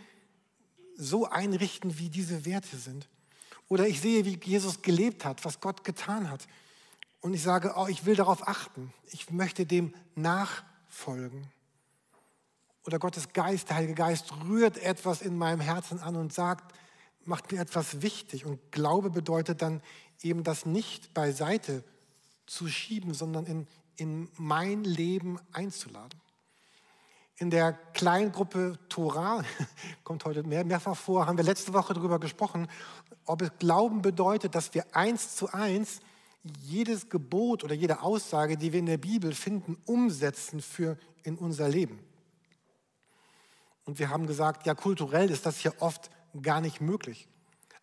so 0.99 1.25
einrichten, 1.27 1.97
wie 1.97 2.09
diese 2.09 2.45
Werte 2.45 2.77
sind. 2.77 3.07
Oder 3.69 3.87
ich 3.87 4.01
sehe, 4.01 4.25
wie 4.25 4.37
Jesus 4.43 4.81
gelebt 4.81 5.23
hat, 5.23 5.45
was 5.45 5.61
Gott 5.61 5.83
getan 5.83 6.29
hat. 6.29 6.45
Und 7.21 7.33
ich 7.33 7.41
sage, 7.41 7.73
oh, 7.77 7.87
ich 7.87 8.05
will 8.05 8.15
darauf 8.15 8.47
achten. 8.47 8.93
Ich 9.11 9.31
möchte 9.31 9.65
dem 9.65 9.93
nachfolgen. 10.15 11.47
Oder 12.85 12.99
Gottes 12.99 13.31
Geist, 13.33 13.69
der 13.69 13.77
Heilige 13.77 13.95
Geist, 13.95 14.33
rührt 14.43 14.77
etwas 14.77 15.21
in 15.21 15.37
meinem 15.37 15.61
Herzen 15.61 15.99
an 15.99 16.15
und 16.15 16.33
sagt, 16.33 16.75
macht 17.23 17.51
mir 17.51 17.61
etwas 17.61 18.01
wichtig. 18.01 18.45
Und 18.45 18.71
Glaube 18.71 19.09
bedeutet 19.09 19.61
dann 19.61 19.81
eben 20.21 20.43
das 20.43 20.65
nicht 20.65 21.13
beiseite 21.13 21.83
zu 22.45 22.67
schieben, 22.67 23.13
sondern 23.13 23.45
in, 23.45 23.67
in 23.95 24.29
mein 24.37 24.83
Leben 24.83 25.39
einzuladen 25.53 26.19
in 27.39 27.49
der 27.49 27.73
Kleingruppe 27.93 28.77
Torah, 28.89 29.43
kommt 30.03 30.25
heute 30.25 30.43
mehr, 30.43 30.65
mehrfach 30.65 30.95
vor, 30.95 31.25
haben 31.25 31.37
wir 31.37 31.45
letzte 31.45 31.73
Woche 31.73 31.93
darüber 31.93 32.19
gesprochen, 32.19 32.67
ob 33.25 33.41
es 33.41 33.51
Glauben 33.59 34.01
bedeutet, 34.01 34.55
dass 34.55 34.73
wir 34.73 34.85
eins 34.95 35.35
zu 35.35 35.51
eins 35.51 36.01
jedes 36.61 37.09
Gebot 37.09 37.63
oder 37.63 37.73
jede 37.73 38.01
Aussage, 38.01 38.57
die 38.57 38.73
wir 38.73 38.79
in 38.79 38.85
der 38.85 38.97
Bibel 38.97 39.33
finden, 39.33 39.77
umsetzen 39.85 40.61
für 40.61 40.97
in 41.23 41.37
unser 41.37 41.69
Leben. 41.69 41.99
Und 43.85 43.99
wir 43.99 44.09
haben 44.09 44.27
gesagt, 44.27 44.65
ja, 44.65 44.75
kulturell 44.75 45.29
ist 45.31 45.45
das 45.45 45.57
hier 45.57 45.73
oft 45.79 46.09
gar 46.41 46.61
nicht 46.61 46.81
möglich. 46.81 47.27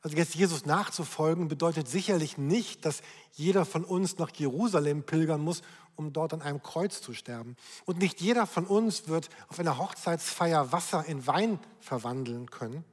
Also 0.07 0.19
jetzt 0.19 0.37
Jesus 0.37 0.67
nachzufolgen 0.67 1.49
bedeutet 1.49 1.89
sicherlich 1.89 2.39
nicht, 2.39 2.85
dass 2.85 3.03
jeder 3.33 3.65
von 3.65 3.85
uns 3.85 4.19
nach 4.19 4.31
Jerusalem 4.31 5.03
pilgern 5.03 5.41
muss, 5.41 5.63
um 5.97 6.13
dort 6.13 6.33
an 6.33 6.43
einem 6.43 6.63
Kreuz 6.63 7.03
zu 7.03 7.13
sterben. 7.13 7.57
Und 7.87 7.99
nicht 7.99 8.21
jeder 8.21 8.47
von 8.47 8.67
uns 8.67 9.09
wird 9.09 9.31
auf 9.49 9.59
einer 9.59 9.79
Hochzeitsfeier 9.79 10.71
Wasser 10.71 11.05
in 11.07 11.27
Wein 11.27 11.59
verwandeln 11.81 12.49
können. 12.53 12.85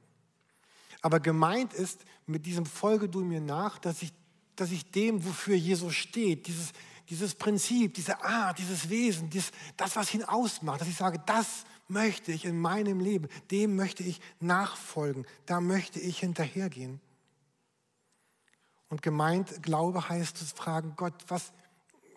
Aber 1.02 1.20
gemeint 1.20 1.72
ist 1.72 2.00
mit 2.26 2.46
diesem 2.46 2.66
Folge 2.66 3.08
du 3.08 3.20
mir 3.20 3.40
nach, 3.40 3.78
dass 3.78 4.02
ich, 4.02 4.12
dass 4.56 4.72
ich 4.72 4.90
dem, 4.90 5.24
wofür 5.24 5.54
Jesus 5.54 5.94
steht, 5.94 6.48
dieses, 6.48 6.72
dieses 7.10 7.36
Prinzip, 7.36 7.94
diese 7.94 8.24
Art, 8.24 8.58
dieses 8.58 8.88
Wesen, 8.88 9.30
dieses, 9.30 9.52
das, 9.76 9.94
was 9.94 10.12
ihn 10.14 10.24
ausmacht, 10.24 10.80
dass 10.80 10.88
ich 10.88 10.96
sage, 10.96 11.22
das 11.24 11.64
möchte 11.88 12.32
ich 12.32 12.44
in 12.44 12.58
meinem 12.60 13.00
Leben, 13.00 13.28
dem 13.50 13.76
möchte 13.76 14.02
ich 14.02 14.20
nachfolgen, 14.40 15.26
da 15.46 15.60
möchte 15.60 16.00
ich 16.00 16.18
hinterhergehen. 16.18 17.00
Und 18.88 19.02
gemeint, 19.02 19.62
Glaube 19.62 20.08
heißt 20.08 20.40
es 20.40 20.52
fragen, 20.52 20.94
Gott, 20.96 21.14
was, 21.28 21.52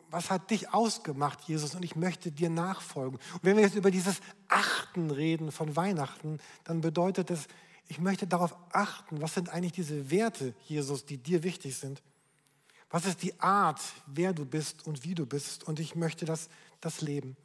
was 0.09 0.29
hat 0.29 0.51
dich 0.51 0.73
ausgemacht, 0.73 1.41
Jesus? 1.47 1.75
Und 1.75 1.83
ich 1.83 1.95
möchte 1.95 2.31
dir 2.31 2.49
nachfolgen. 2.49 3.19
Und 3.33 3.43
wenn 3.43 3.55
wir 3.55 3.63
jetzt 3.63 3.75
über 3.75 3.91
dieses 3.91 4.19
Achten 4.47 5.11
reden 5.11 5.51
von 5.51 5.75
Weihnachten, 5.75 6.39
dann 6.63 6.81
bedeutet 6.81 7.31
es, 7.31 7.47
ich 7.87 7.99
möchte 7.99 8.27
darauf 8.27 8.55
achten, 8.71 9.21
was 9.21 9.33
sind 9.33 9.49
eigentlich 9.49 9.71
diese 9.71 10.11
Werte, 10.11 10.53
Jesus, 10.65 11.05
die 11.05 11.17
dir 11.17 11.43
wichtig 11.43 11.77
sind. 11.77 12.03
Was 12.89 13.05
ist 13.05 13.21
die 13.21 13.39
Art, 13.39 13.81
wer 14.05 14.33
du 14.33 14.45
bist 14.45 14.85
und 14.85 15.03
wie 15.03 15.15
du 15.15 15.25
bist? 15.25 15.63
Und 15.63 15.79
ich 15.79 15.95
möchte 15.95 16.25
das, 16.25 16.49
das 16.79 17.01
leben. 17.01 17.35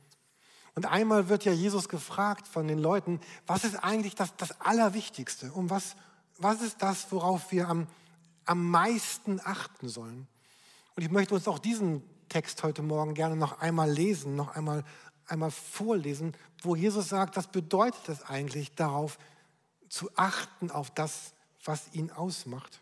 Und 0.74 0.86
einmal 0.86 1.28
wird 1.28 1.44
ja 1.44 1.52
Jesus 1.52 1.88
gefragt 1.88 2.48
von 2.48 2.66
den 2.66 2.78
Leuten, 2.78 3.20
was 3.46 3.64
ist 3.64 3.76
eigentlich 3.76 4.14
das, 4.14 4.34
das 4.36 4.60
Allerwichtigste? 4.60 5.52
Um 5.52 5.68
was, 5.68 5.96
was 6.38 6.62
ist 6.62 6.80
das, 6.80 7.12
worauf 7.12 7.52
wir 7.52 7.68
am, 7.68 7.86
am 8.46 8.70
meisten 8.70 9.40
achten 9.44 9.88
sollen? 9.88 10.26
Und 10.96 11.02
ich 11.02 11.10
möchte 11.10 11.34
uns 11.34 11.46
auch 11.46 11.58
diesen 11.58 12.02
Text 12.28 12.62
heute 12.62 12.82
Morgen 12.82 13.14
gerne 13.14 13.36
noch 13.36 13.60
einmal 13.60 13.90
lesen, 13.90 14.36
noch 14.36 14.56
einmal, 14.56 14.84
einmal 15.26 15.50
vorlesen, 15.50 16.34
wo 16.62 16.74
Jesus 16.74 17.10
sagt, 17.10 17.36
was 17.36 17.48
bedeutet 17.48 18.08
es 18.08 18.22
eigentlich, 18.22 18.74
darauf 18.74 19.18
zu 19.90 20.10
achten, 20.16 20.70
auf 20.70 20.90
das, 20.90 21.34
was 21.64 21.92
ihn 21.92 22.10
ausmacht. 22.10 22.80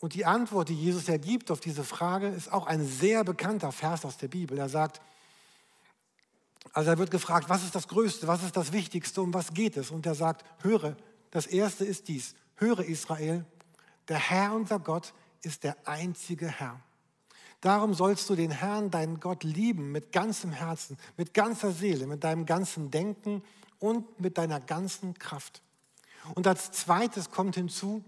Und 0.00 0.14
die 0.14 0.24
Antwort, 0.24 0.68
die 0.68 0.74
Jesus 0.74 1.08
ergibt 1.08 1.50
auf 1.50 1.60
diese 1.60 1.84
Frage, 1.84 2.28
ist 2.28 2.52
auch 2.52 2.66
ein 2.66 2.86
sehr 2.86 3.24
bekannter 3.24 3.72
Vers 3.72 4.04
aus 4.04 4.16
der 4.16 4.28
Bibel. 4.28 4.58
Er 4.58 4.68
sagt, 4.68 5.00
also 6.72 6.90
er 6.90 6.98
wird 6.98 7.10
gefragt, 7.10 7.48
was 7.48 7.64
ist 7.64 7.74
das 7.74 7.88
Größte, 7.88 8.26
was 8.26 8.42
ist 8.42 8.56
das 8.56 8.72
Wichtigste, 8.72 9.22
um 9.22 9.32
was 9.34 9.52
geht 9.52 9.76
es? 9.76 9.90
Und 9.90 10.06
er 10.06 10.14
sagt, 10.14 10.44
höre, 10.62 10.96
das 11.30 11.46
Erste 11.46 11.84
ist 11.84 12.08
dies, 12.08 12.34
höre 12.56 12.80
Israel, 12.80 13.44
der 14.08 14.18
Herr 14.18 14.54
unser 14.54 14.78
Gott 14.78 15.12
ist 15.42 15.64
der 15.64 15.76
einzige 15.86 16.48
Herr. 16.48 16.80
Darum 17.60 17.94
sollst 17.94 18.30
du 18.30 18.36
den 18.36 18.50
Herrn, 18.50 18.90
deinen 18.90 19.18
Gott, 19.18 19.42
lieben 19.42 19.90
mit 19.90 20.12
ganzem 20.12 20.52
Herzen, 20.52 20.96
mit 21.16 21.34
ganzer 21.34 21.72
Seele, 21.72 22.06
mit 22.06 22.22
deinem 22.22 22.46
ganzen 22.46 22.90
Denken 22.90 23.42
und 23.80 24.20
mit 24.20 24.38
deiner 24.38 24.60
ganzen 24.60 25.14
Kraft. 25.14 25.62
Und 26.34 26.46
als 26.46 26.70
zweites 26.70 27.30
kommt 27.30 27.56
hinzu, 27.56 28.04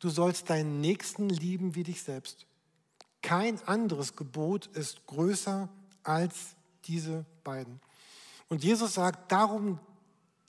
du 0.00 0.10
sollst 0.10 0.50
deinen 0.50 0.80
Nächsten 0.80 1.28
lieben 1.28 1.74
wie 1.74 1.82
dich 1.82 2.02
selbst. 2.02 2.46
Kein 3.22 3.60
anderes 3.66 4.16
Gebot 4.16 4.66
ist 4.66 5.06
größer 5.06 5.68
als 6.02 6.56
diese 6.84 7.24
beiden. 7.44 7.80
Und 8.50 8.62
Jesus 8.62 8.94
sagt, 8.94 9.32
darum 9.32 9.78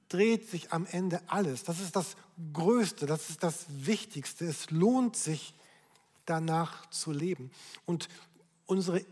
dreht 0.09 0.49
sich 0.49 0.73
am 0.73 0.85
Ende 0.87 1.21
alles. 1.27 1.63
Das 1.63 1.79
ist 1.79 1.95
das 1.95 2.17
Größte, 2.51 3.05
das 3.05 3.29
ist 3.29 3.43
das 3.43 3.65
Wichtigste. 3.69 4.45
Es 4.45 4.71
lohnt 4.71 5.15
sich, 5.15 5.53
danach 6.25 6.89
zu 6.89 7.11
leben. 7.11 7.51
Und 7.85 8.09
unsere, 8.65 9.05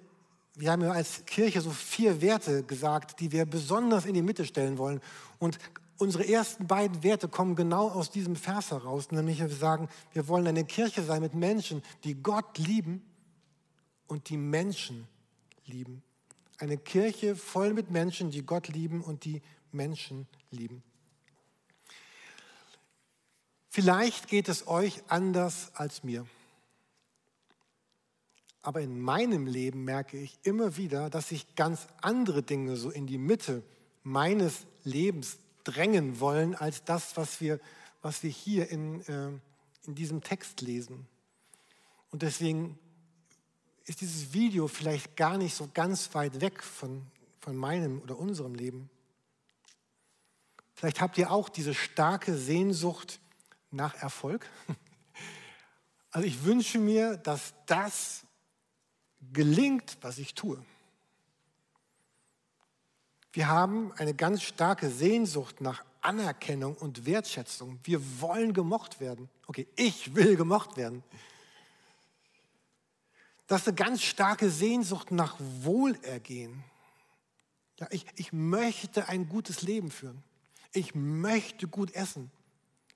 wir 0.55 0.72
haben 0.72 0.81
ja 0.81 0.91
als 0.91 1.25
Kirche 1.25 1.62
so 1.62 1.72
vier 1.72 2.22
Werte 2.22 2.63
gesagt, 2.63 3.19
die 3.19 3.31
wir 3.31 3.46
besonders 3.46 4.05
in 4.05 4.13
die 4.13 4.22
Mitte 4.22 4.46
stellen 4.46 4.77
wollen. 4.77 5.01
Und 5.38 5.60
unsere 5.98 6.27
ersten 6.27 6.67
beiden 6.67 7.03
Werte 7.03 7.27
kommen 7.27 7.55
genau 7.55 7.89
aus 7.89 8.10
diesem 8.10 8.36
Vers 8.36 8.72
heraus, 8.72 9.12
nämlich 9.12 9.39
wir 9.39 9.50
sagen, 9.50 9.89
wir 10.13 10.27
wollen 10.27 10.48
eine 10.48 10.65
Kirche 10.65 11.03
sein 11.03 11.22
mit 11.22 11.34
Menschen, 11.34 11.84
die 12.03 12.15
Gott 12.15 12.58
lieben 12.58 13.03
und 14.08 14.29
die 14.29 14.38
Menschen 14.38 15.08
lieben. 15.65 16.01
Eine 16.59 16.77
Kirche 16.77 17.37
voll 17.37 17.73
mit 17.73 17.89
Menschen, 17.89 18.31
die 18.31 18.45
Gott 18.45 18.67
lieben 18.67 19.01
und 19.01 19.23
die 19.23 19.41
Menschen 19.71 20.27
lieben. 20.51 20.83
Vielleicht 23.69 24.27
geht 24.27 24.49
es 24.49 24.67
euch 24.67 25.01
anders 25.07 25.71
als 25.73 26.03
mir. 26.03 26.25
Aber 28.61 28.81
in 28.81 28.99
meinem 28.99 29.47
Leben 29.47 29.85
merke 29.85 30.19
ich 30.19 30.37
immer 30.43 30.75
wieder, 30.75 31.09
dass 31.09 31.29
sich 31.29 31.55
ganz 31.55 31.87
andere 32.01 32.43
Dinge 32.43 32.75
so 32.75 32.89
in 32.89 33.07
die 33.07 33.17
Mitte 33.17 33.63
meines 34.03 34.65
Lebens 34.83 35.37
drängen 35.63 36.19
wollen, 36.19 36.55
als 36.55 36.83
das, 36.83 37.15
was 37.15 37.39
wir, 37.39 37.59
was 38.01 38.21
wir 38.21 38.29
hier 38.29 38.69
in, 38.69 39.01
äh, 39.07 39.29
in 39.85 39.95
diesem 39.95 40.21
Text 40.21 40.59
lesen. 40.59 41.07
Und 42.11 42.21
deswegen 42.21 42.77
ist 43.89 44.01
dieses 44.01 44.34
Video 44.34 44.67
vielleicht 44.67 45.17
gar 45.17 45.38
nicht 45.38 45.55
so 45.55 45.67
ganz 45.74 46.13
weit 46.13 46.41
weg 46.41 46.62
von, 46.63 47.01
von 47.39 47.55
meinem 47.55 48.00
oder 48.01 48.19
unserem 48.19 48.53
Leben. 48.53 48.88
Vielleicht 50.75 51.01
habt 51.01 51.17
ihr 51.17 51.31
auch 51.31 51.50
diese 51.50 51.74
starke 51.74 52.38
Sehnsucht 52.38 53.19
nach 53.72 53.96
Erfolg. 53.96 54.46
Also 56.12 56.27
ich 56.27 56.43
wünsche 56.43 56.79
mir, 56.79 57.17
dass 57.17 57.53
das 57.67 58.24
gelingt, 59.31 59.96
was 60.01 60.17
ich 60.17 60.34
tue. 60.34 60.60
Wir 63.32 63.47
haben 63.47 63.91
eine 63.91 64.15
ganz 64.15 64.41
starke 64.41 64.89
Sehnsucht 64.89 65.62
nach 65.62 65.86
Anerkennung 66.02 66.75
und 66.75 67.06
Wertschätzung. 67.06 67.80
Wir 67.84 68.02
wollen 68.21 68.54
gemocht 68.54 68.99
werden. 68.99 69.30
Okay, 69.45 69.67
ich 69.75 70.15
will 70.15 70.36
gemocht 70.36 70.78
werden. 70.78 71.04
Das 73.49 73.62
ist 73.62 73.67
eine 73.67 73.75
ganz 73.75 74.03
starke 74.03 74.51
Sehnsucht 74.51 75.09
nach 75.09 75.35
Wohlergehen. 75.39 76.63
Ja, 77.79 77.88
ich, 77.89 78.05
ich 78.15 78.31
möchte 78.31 79.09
ein 79.09 79.27
gutes 79.27 79.63
Leben 79.63 79.89
führen. 79.89 80.23
Ich 80.71 80.93
möchte 80.93 81.67
gut 81.67 81.95
essen. 81.95 82.29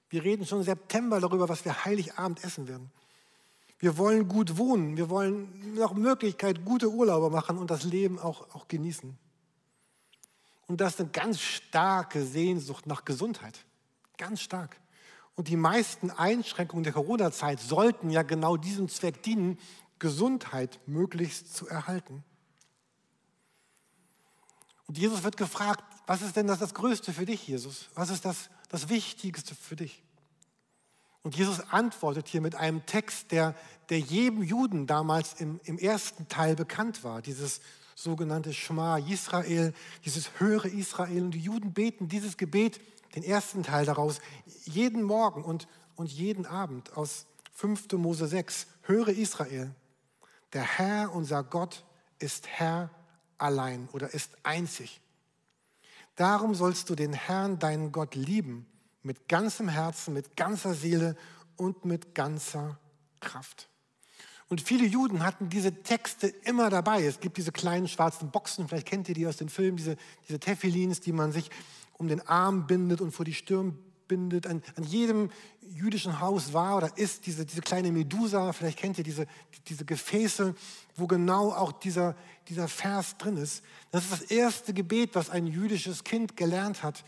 Wir 0.10 0.24
reden 0.24 0.46
schon 0.46 0.60
im 0.60 0.64
September 0.64 1.20
darüber, 1.20 1.50
was 1.50 1.66
wir 1.66 1.86
Heiligabend 1.86 2.44
essen 2.44 2.68
werden. 2.68 2.92
Wir 3.80 3.98
wollen 3.98 4.28
gut 4.28 4.60
wohnen. 4.60 4.96
Wir 4.96 5.10
wollen 5.10 5.74
nach 5.74 5.94
Möglichkeit 5.94 6.64
gute 6.64 6.92
Urlaube 6.92 7.32
machen 7.32 7.58
und 7.58 7.72
das 7.72 7.84
Leben 7.84 8.20
auch, 8.20 8.54
auch 8.54 8.68
genießen. 8.68 9.18
Und 10.68 10.82
das 10.82 10.94
ist 10.94 11.00
eine 11.00 11.10
ganz 11.10 11.40
starke 11.40 12.24
Sehnsucht 12.24 12.86
nach 12.86 13.06
Gesundheit. 13.06 13.66
Ganz 14.20 14.42
stark. 14.42 14.80
Und 15.34 15.48
die 15.48 15.58
meisten 15.58 16.12
Einschränkungen 16.12 16.84
der 16.84 16.94
Corona-Zeit 16.94 17.60
sollten 17.60 18.12
ja 18.12 18.22
genau 18.22 18.56
diesem 18.56 18.88
Zweck 18.88 19.24
dienen, 19.24 19.58
Gesundheit 20.00 20.80
möglichst 20.86 21.56
zu 21.56 21.68
erhalten. 21.68 22.24
Und 24.88 24.98
Jesus 24.98 25.24
wird 25.24 25.38
gefragt, 25.38 25.84
was 26.06 26.22
ist 26.22 26.36
denn 26.36 26.48
das, 26.48 26.60
das 26.60 26.74
Größte 26.74 27.14
für 27.14 27.26
dich, 27.26 27.48
Jesus? 27.48 27.90
Was 27.96 28.10
ist 28.10 28.26
das, 28.26 28.50
das 28.70 28.90
Wichtigste 28.90 29.56
für 29.56 29.76
dich? 29.76 30.04
Und 31.24 31.38
Jesus 31.38 31.62
antwortet 31.72 32.28
hier 32.28 32.42
mit 32.42 32.56
einem 32.56 32.86
Text, 32.86 33.32
der, 33.32 33.56
der 33.90 34.00
jedem 34.00 34.44
Juden 34.44 34.88
damals 34.88 35.40
im, 35.40 35.62
im 35.64 35.78
ersten 35.78 36.28
Teil 36.28 36.56
bekannt 36.56 37.06
war. 37.06 37.22
Dieses 37.22 37.62
sogenannte 37.96 38.54
Shema 38.54 38.98
Israel, 38.98 39.74
dieses 40.04 40.40
Höre 40.40 40.66
Israel. 40.66 41.24
Und 41.24 41.32
die 41.32 41.40
Juden 41.40 41.74
beten 41.74 42.10
dieses 42.10 42.36
Gebet, 42.36 42.82
den 43.16 43.24
ersten 43.24 43.64
Teil 43.64 43.86
daraus, 43.86 44.20
jeden 44.66 45.04
Morgen 45.04 45.44
und, 45.44 45.68
und 45.96 46.12
jeden 46.12 46.46
Abend 46.46 46.98
aus 46.98 47.26
5. 47.54 47.94
Mose 47.94 48.28
6. 48.28 48.68
Höre 48.82 49.10
Israel, 49.10 49.74
der 50.54 50.64
Herr, 50.64 51.14
unser 51.14 51.44
Gott, 51.44 51.84
ist 52.20 52.48
Herr 52.48 52.90
allein 53.38 53.90
oder 53.92 54.14
ist 54.14 54.32
einzig. 54.44 55.02
Darum 56.16 56.54
sollst 56.54 56.90
du 56.90 56.96
den 56.96 57.14
Herrn, 57.14 57.60
deinen 57.60 57.92
Gott, 57.92 58.16
lieben 58.16 58.68
mit 59.02 59.28
ganzem 59.28 59.68
Herzen, 59.68 60.14
mit 60.14 60.38
ganzer 60.38 60.74
Seele 60.74 61.18
und 61.58 61.86
mit 61.86 62.16
ganzer 62.16 62.80
Kraft. 63.20 63.68
Und 64.48 64.62
viele 64.62 64.86
Juden 64.86 65.24
hatten 65.26 65.50
diese 65.50 65.84
Texte 65.84 66.28
immer 66.28 66.70
dabei. 66.70 67.04
Es 67.04 67.20
gibt 67.20 67.38
diese 67.38 67.52
kleinen 67.52 67.88
schwarzen 67.88 68.30
Boxen, 68.30 68.68
vielleicht 68.68 68.88
kennt 68.88 69.10
ihr 69.10 69.16
die 69.16 69.26
aus 69.26 69.38
den 69.38 69.50
Filmen, 69.50 69.78
diese, 69.78 69.98
diese 70.28 70.40
Tefillins, 70.40 71.00
die 71.02 71.12
man 71.12 71.32
sich 71.32 71.50
um 71.94 72.08
den 72.08 72.22
Arm 72.28 72.68
bindet 72.68 73.02
und 73.02 73.12
vor 73.12 73.26
die 73.26 73.34
Stirn 73.34 73.78
bindet. 74.14 74.46
An, 74.46 74.62
an 74.76 74.84
jedem 74.84 75.32
jüdischen 75.62 76.20
Haus 76.20 76.54
war 76.54 76.78
oder 76.78 76.98
ist 76.98 77.26
diese, 77.26 77.46
diese 77.46 77.62
kleine 77.62 77.92
Medusa, 77.92 78.54
vielleicht 78.54 78.78
kennt 78.78 78.98
ihr 79.00 79.04
diese, 79.04 79.26
diese 79.68 79.86
Gefäße, 79.86 80.54
wo 80.96 81.08
genau 81.08 81.52
auch 81.52 81.72
dieser, 81.72 82.16
dieser 82.48 82.68
Vers 82.68 83.18
drin 83.18 83.38
ist. 83.38 83.64
Das 83.92 84.04
ist 84.04 84.12
das 84.12 84.22
erste 84.22 84.74
Gebet, 84.74 85.16
was 85.16 85.30
ein 85.30 85.48
jüdisches 85.48 86.04
Kind 86.04 86.38
gelernt 86.38 86.84
hat. 86.84 87.04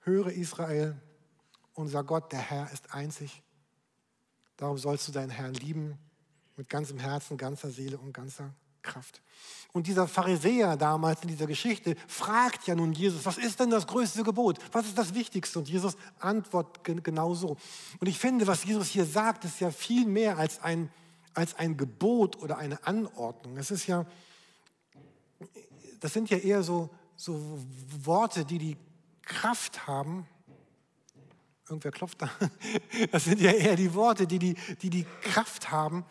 Höre 0.00 0.32
Israel, 0.32 1.00
unser 1.72 2.04
Gott, 2.04 2.30
der 2.32 2.40
Herr, 2.40 2.70
ist 2.72 2.92
einzig. 2.92 3.42
Darum 4.56 4.76
sollst 4.76 5.08
du 5.08 5.12
deinen 5.12 5.30
Herrn 5.30 5.54
lieben 5.54 5.96
mit 6.56 6.68
ganzem 6.68 6.98
Herzen, 6.98 7.38
ganzer 7.38 7.70
Seele 7.70 7.96
und 7.96 8.12
ganzer 8.12 8.52
Kraft. 8.82 9.22
Und 9.72 9.86
dieser 9.86 10.08
Pharisäer 10.08 10.76
damals 10.76 11.22
in 11.22 11.28
dieser 11.28 11.46
Geschichte 11.46 11.96
fragt 12.08 12.66
ja 12.66 12.74
nun 12.74 12.92
Jesus, 12.92 13.24
was 13.24 13.38
ist 13.38 13.60
denn 13.60 13.70
das 13.70 13.86
größte 13.86 14.24
Gebot? 14.24 14.58
Was 14.72 14.86
ist 14.86 14.98
das 14.98 15.14
Wichtigste? 15.14 15.60
Und 15.60 15.68
Jesus 15.68 15.96
antwortet 16.18 17.04
genau 17.04 17.34
so. 17.34 17.56
Und 18.00 18.06
ich 18.08 18.18
finde, 18.18 18.46
was 18.46 18.64
Jesus 18.64 18.88
hier 18.88 19.04
sagt, 19.04 19.44
ist 19.44 19.60
ja 19.60 19.70
viel 19.70 20.06
mehr 20.06 20.38
als 20.38 20.60
ein, 20.60 20.90
als 21.34 21.54
ein 21.54 21.76
Gebot 21.76 22.36
oder 22.42 22.58
eine 22.58 22.84
Anordnung. 22.84 23.56
Es 23.58 23.70
ist 23.70 23.86
ja, 23.86 24.06
das 26.00 26.12
sind 26.12 26.30
ja 26.30 26.38
eher 26.38 26.64
so, 26.64 26.90
so 27.14 27.60
Worte, 28.02 28.44
die 28.44 28.58
die 28.58 28.76
Kraft 29.22 29.86
haben, 29.86 30.26
Irgendwer 31.70 31.92
klopft 31.92 32.20
da. 32.20 32.30
Das 33.12 33.24
sind 33.24 33.40
ja 33.40 33.52
eher 33.52 33.76
die 33.76 33.94
Worte, 33.94 34.26
die 34.26 34.40
die, 34.40 34.56
die, 34.82 34.90
die 34.90 35.06
Kraft 35.22 35.70
haben, 35.70 36.04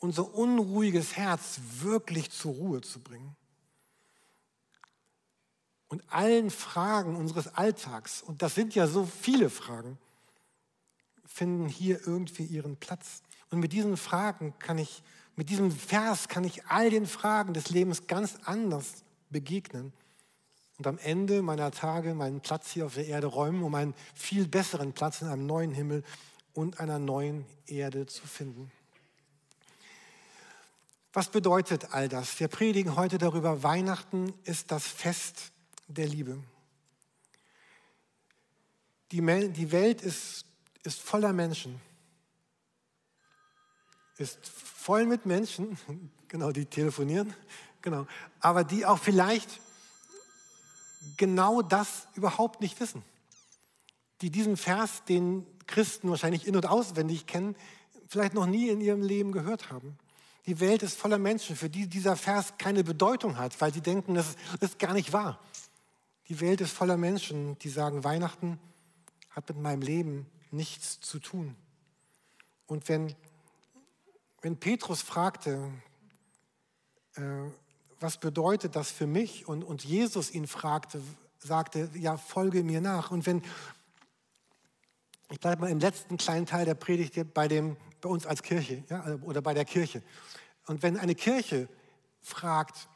unser 0.00 0.34
unruhiges 0.34 1.16
Herz 1.16 1.60
wirklich 1.78 2.30
zur 2.30 2.54
Ruhe 2.54 2.80
zu 2.80 3.00
bringen. 3.00 3.36
Und 5.88 6.02
allen 6.12 6.50
Fragen 6.50 7.16
unseres 7.16 7.54
Alltags, 7.54 8.22
und 8.22 8.42
das 8.42 8.54
sind 8.54 8.74
ja 8.74 8.86
so 8.86 9.04
viele 9.04 9.50
Fragen, 9.50 9.98
finden 11.26 11.68
hier 11.68 12.06
irgendwie 12.06 12.44
ihren 12.44 12.76
Platz. 12.76 13.22
Und 13.50 13.60
mit 13.60 13.72
diesen 13.72 13.96
Fragen 13.96 14.54
kann 14.58 14.78
ich, 14.78 15.02
mit 15.36 15.50
diesem 15.50 15.70
Vers 15.70 16.28
kann 16.28 16.44
ich 16.44 16.66
all 16.66 16.90
den 16.90 17.06
Fragen 17.06 17.54
des 17.54 17.70
Lebens 17.70 18.06
ganz 18.06 18.36
anders 18.44 19.04
begegnen 19.30 19.92
und 20.78 20.86
am 20.86 20.98
Ende 20.98 21.42
meiner 21.42 21.72
Tage 21.72 22.14
meinen 22.14 22.40
Platz 22.40 22.70
hier 22.70 22.86
auf 22.86 22.94
der 22.94 23.06
Erde 23.06 23.26
räumen, 23.26 23.62
um 23.62 23.74
einen 23.74 23.94
viel 24.14 24.48
besseren 24.48 24.94
Platz 24.94 25.20
in 25.20 25.28
einem 25.28 25.44
neuen 25.44 25.72
Himmel 25.72 26.02
und 26.54 26.80
einer 26.80 26.98
neuen 26.98 27.44
Erde 27.66 28.06
zu 28.06 28.26
finden. 28.26 28.72
Was 31.12 31.28
bedeutet 31.28 31.92
all 31.92 32.08
das? 32.08 32.38
Wir 32.38 32.46
predigen 32.46 32.94
heute 32.94 33.18
darüber, 33.18 33.64
Weihnachten 33.64 34.32
ist 34.44 34.70
das 34.70 34.86
Fest 34.86 35.50
der 35.88 36.06
Liebe. 36.06 36.38
Die, 39.10 39.26
Welt 39.26 40.02
ist, 40.02 40.44
ist 40.84 41.00
voller 41.00 41.32
Menschen, 41.32 41.80
ist 44.18 44.38
voll 44.46 45.04
mit 45.04 45.26
Menschen, 45.26 45.76
genau, 46.28 46.52
die 46.52 46.66
telefonieren, 46.66 47.34
genau, 47.82 48.06
aber 48.38 48.62
die 48.62 48.86
auch 48.86 48.98
vielleicht 48.98 49.60
genau 51.16 51.60
das 51.60 52.06
überhaupt 52.14 52.60
nicht 52.60 52.78
wissen. 52.78 53.02
Die 54.20 54.30
diesen 54.30 54.56
Vers, 54.56 55.02
den 55.08 55.44
Christen 55.66 56.08
wahrscheinlich 56.08 56.46
in- 56.46 56.54
und 56.54 56.66
auswendig 56.66 57.26
kennen, 57.26 57.56
vielleicht 58.06 58.34
noch 58.34 58.46
nie 58.46 58.68
in 58.68 58.80
ihrem 58.80 59.02
Leben 59.02 59.32
gehört 59.32 59.72
haben. 59.72 59.98
Die 60.50 60.58
Welt 60.58 60.82
ist 60.82 60.98
voller 60.98 61.18
Menschen, 61.18 61.54
für 61.54 61.70
die 61.70 61.86
dieser 61.86 62.16
Vers 62.16 62.54
keine 62.58 62.82
Bedeutung 62.82 63.38
hat, 63.38 63.60
weil 63.60 63.72
sie 63.72 63.82
denken, 63.82 64.16
das 64.16 64.34
ist 64.58 64.80
gar 64.80 64.94
nicht 64.94 65.12
wahr. 65.12 65.38
Die 66.28 66.40
Welt 66.40 66.60
ist 66.60 66.72
voller 66.72 66.96
Menschen, 66.96 67.56
die 67.60 67.68
sagen, 67.68 68.02
Weihnachten 68.02 68.58
hat 69.30 69.48
mit 69.48 69.58
meinem 69.58 69.80
Leben 69.80 70.26
nichts 70.50 70.98
zu 70.98 71.20
tun. 71.20 71.54
Und 72.66 72.88
wenn, 72.88 73.14
wenn 74.42 74.56
Petrus 74.56 75.02
fragte, 75.02 75.70
äh, 77.14 77.22
was 78.00 78.16
bedeutet 78.16 78.74
das 78.74 78.90
für 78.90 79.06
mich? 79.06 79.46
Und, 79.46 79.62
und 79.62 79.84
Jesus 79.84 80.32
ihn 80.32 80.48
fragte, 80.48 81.00
sagte, 81.38 81.88
ja, 81.94 82.16
folge 82.16 82.64
mir 82.64 82.80
nach. 82.80 83.12
Und 83.12 83.24
wenn, 83.24 83.40
ich 85.30 85.38
bleibe 85.38 85.60
mal 85.60 85.70
im 85.70 85.78
letzten 85.78 86.16
kleinen 86.16 86.46
Teil 86.46 86.64
der 86.64 86.74
Predigt 86.74 87.34
bei, 87.34 87.46
dem, 87.46 87.76
bei 88.00 88.08
uns 88.08 88.26
als 88.26 88.42
Kirche 88.42 88.84
ja, 88.88 89.04
oder 89.22 89.42
bei 89.42 89.54
der 89.54 89.64
Kirche. 89.64 90.02
Und 90.66 90.82
wenn 90.82 90.98
eine 90.98 91.14
Kirche 91.14 91.68
fragt, 92.20 92.88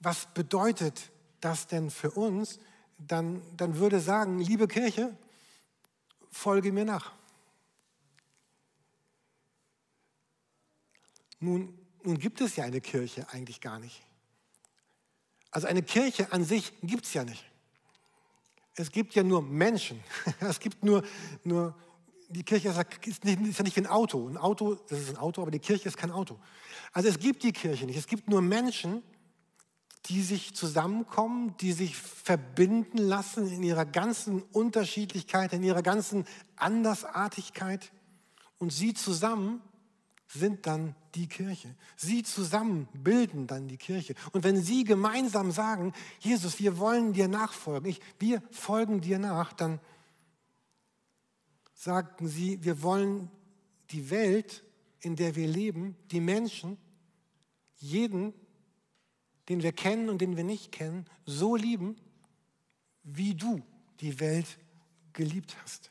was 0.00 0.26
bedeutet 0.34 1.10
das 1.40 1.66
denn 1.66 1.90
für 1.90 2.10
uns, 2.10 2.58
dann, 2.98 3.42
dann 3.56 3.78
würde 3.78 4.00
sagen, 4.00 4.40
liebe 4.40 4.68
Kirche, 4.68 5.16
folge 6.30 6.72
mir 6.72 6.84
nach. 6.84 7.12
Nun, 11.38 11.78
nun 12.02 12.18
gibt 12.18 12.40
es 12.40 12.56
ja 12.56 12.64
eine 12.64 12.80
Kirche 12.80 13.28
eigentlich 13.30 13.60
gar 13.60 13.78
nicht. 13.78 14.02
Also 15.50 15.66
eine 15.66 15.82
Kirche 15.82 16.32
an 16.32 16.44
sich 16.44 16.72
gibt 16.82 17.04
es 17.04 17.14
ja 17.14 17.24
nicht. 17.24 17.44
Es 18.74 18.92
gibt 18.92 19.14
ja 19.14 19.22
nur 19.22 19.42
Menschen. 19.42 20.02
Es 20.40 20.60
gibt 20.60 20.84
nur, 20.84 21.02
nur 21.44 21.74
die 22.28 22.42
Kirche 22.42 22.68
ist, 22.68 23.24
nicht, 23.24 23.40
ist 23.40 23.58
ja 23.58 23.64
nicht 23.64 23.76
wie 23.76 23.80
ein 23.80 23.86
Auto. 23.86 24.28
Ein 24.28 24.36
Auto, 24.36 24.74
das 24.88 25.00
ist 25.00 25.10
ein 25.10 25.16
Auto, 25.16 25.42
aber 25.42 25.50
die 25.50 25.58
Kirche 25.58 25.88
ist 25.88 25.96
kein 25.96 26.10
Auto. 26.10 26.38
Also 26.92 27.08
es 27.08 27.18
gibt 27.18 27.42
die 27.42 27.52
Kirche 27.52 27.86
nicht. 27.86 27.96
Es 27.96 28.06
gibt 28.06 28.28
nur 28.28 28.42
Menschen, 28.42 29.02
die 30.06 30.22
sich 30.22 30.54
zusammenkommen, 30.54 31.56
die 31.60 31.72
sich 31.72 31.96
verbinden 31.96 32.98
lassen 32.98 33.48
in 33.48 33.62
ihrer 33.62 33.84
ganzen 33.84 34.42
Unterschiedlichkeit, 34.42 35.52
in 35.52 35.62
ihrer 35.62 35.82
ganzen 35.82 36.24
Andersartigkeit. 36.56 37.92
Und 38.58 38.72
sie 38.72 38.94
zusammen 38.94 39.60
sind 40.28 40.66
dann 40.66 40.94
die 41.14 41.28
Kirche. 41.28 41.74
Sie 41.96 42.22
zusammen 42.22 42.88
bilden 42.92 43.46
dann 43.46 43.68
die 43.68 43.76
Kirche. 43.76 44.14
Und 44.32 44.44
wenn 44.44 44.60
sie 44.60 44.84
gemeinsam 44.84 45.50
sagen, 45.50 45.92
Jesus, 46.20 46.58
wir 46.58 46.78
wollen 46.78 47.12
dir 47.12 47.28
nachfolgen, 47.28 47.90
ich, 47.90 48.00
wir 48.18 48.42
folgen 48.50 49.00
dir 49.00 49.18
nach, 49.18 49.52
dann 49.52 49.80
sagten 51.76 52.26
sie, 52.26 52.64
wir 52.64 52.82
wollen 52.82 53.30
die 53.90 54.10
Welt, 54.10 54.64
in 54.98 55.14
der 55.14 55.36
wir 55.36 55.46
leben, 55.46 55.96
die 56.10 56.20
Menschen, 56.20 56.76
jeden, 57.76 58.34
den 59.48 59.62
wir 59.62 59.72
kennen 59.72 60.08
und 60.08 60.20
den 60.20 60.36
wir 60.36 60.42
nicht 60.42 60.72
kennen, 60.72 61.06
so 61.24 61.54
lieben, 61.54 61.96
wie 63.04 63.36
du 63.36 63.62
die 64.00 64.18
Welt 64.18 64.58
geliebt 65.12 65.56
hast. 65.62 65.90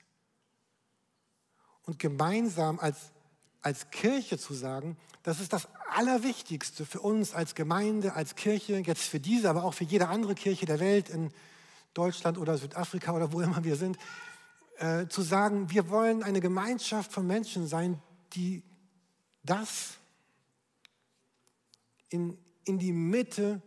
Und 1.84 2.00
gemeinsam 2.00 2.80
als 2.80 3.14
als 3.66 3.90
Kirche 3.90 4.38
zu 4.38 4.54
sagen, 4.54 4.96
das 5.24 5.40
ist 5.40 5.52
das 5.52 5.68
Allerwichtigste 5.90 6.86
für 6.86 7.00
uns 7.00 7.34
als 7.34 7.56
Gemeinde, 7.56 8.14
als 8.14 8.36
Kirche, 8.36 8.78
jetzt 8.78 9.02
für 9.02 9.20
diese, 9.20 9.50
aber 9.50 9.64
auch 9.64 9.74
für 9.74 9.86
jede 9.86 10.08
andere 10.08 10.36
Kirche 10.36 10.68
der 10.68 10.80
Welt 10.80 11.10
in 11.10 11.32
Deutschland 11.96 12.38
oder 12.38 12.60
Südafrika 12.60 13.12
oder 13.14 13.34
wo 13.34 13.42
immer 13.42 13.64
wir 13.64 13.76
sind, 13.76 13.98
äh, 14.78 15.08
zu 15.08 15.22
sagen, 15.22 15.70
wir 15.70 15.90
wollen 15.90 16.24
eine 16.24 16.42
Gemeinschaft 16.42 17.12
von 17.12 17.26
Menschen 17.26 17.68
sein, 17.68 18.02
die 18.34 18.64
das 19.44 19.98
in, 22.10 22.38
in 22.66 22.80
die 22.80 22.92
Mitte 22.92 23.62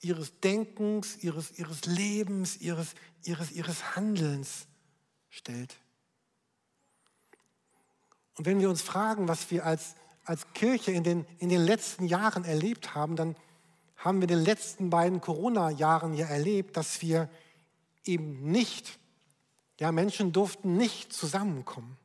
ihres 0.00 0.40
Denkens, 0.40 1.22
ihres, 1.22 1.58
ihres 1.58 1.84
Lebens, 1.84 2.56
ihres, 2.60 2.94
ihres, 3.24 3.50
ihres 3.52 3.96
Handelns 3.96 4.66
stellt. 5.28 5.76
Und 8.36 8.46
wenn 8.46 8.60
wir 8.60 8.70
uns 8.70 8.80
fragen, 8.80 9.28
was 9.28 9.50
wir 9.50 9.66
als, 9.66 9.94
als 10.24 10.50
Kirche 10.54 10.92
in 10.92 11.04
den, 11.04 11.26
in 11.38 11.50
den 11.50 11.60
letzten 11.60 12.06
Jahren 12.06 12.44
erlebt 12.44 12.94
haben, 12.94 13.16
dann 13.16 13.36
haben 13.96 14.18
wir 14.18 14.28
in 14.28 14.36
den 14.36 14.44
letzten 14.44 14.88
beiden 14.88 15.20
Corona-Jahren 15.20 16.14
ja 16.14 16.26
erlebt, 16.26 16.76
dass 16.78 17.02
wir 17.02 17.28
eben 18.04 18.50
nicht, 18.50 18.98
ja, 19.80 19.90
Menschen 19.92 20.32
durften 20.32 20.76
nicht 20.76 21.12
zusammenkommen. 21.12 21.96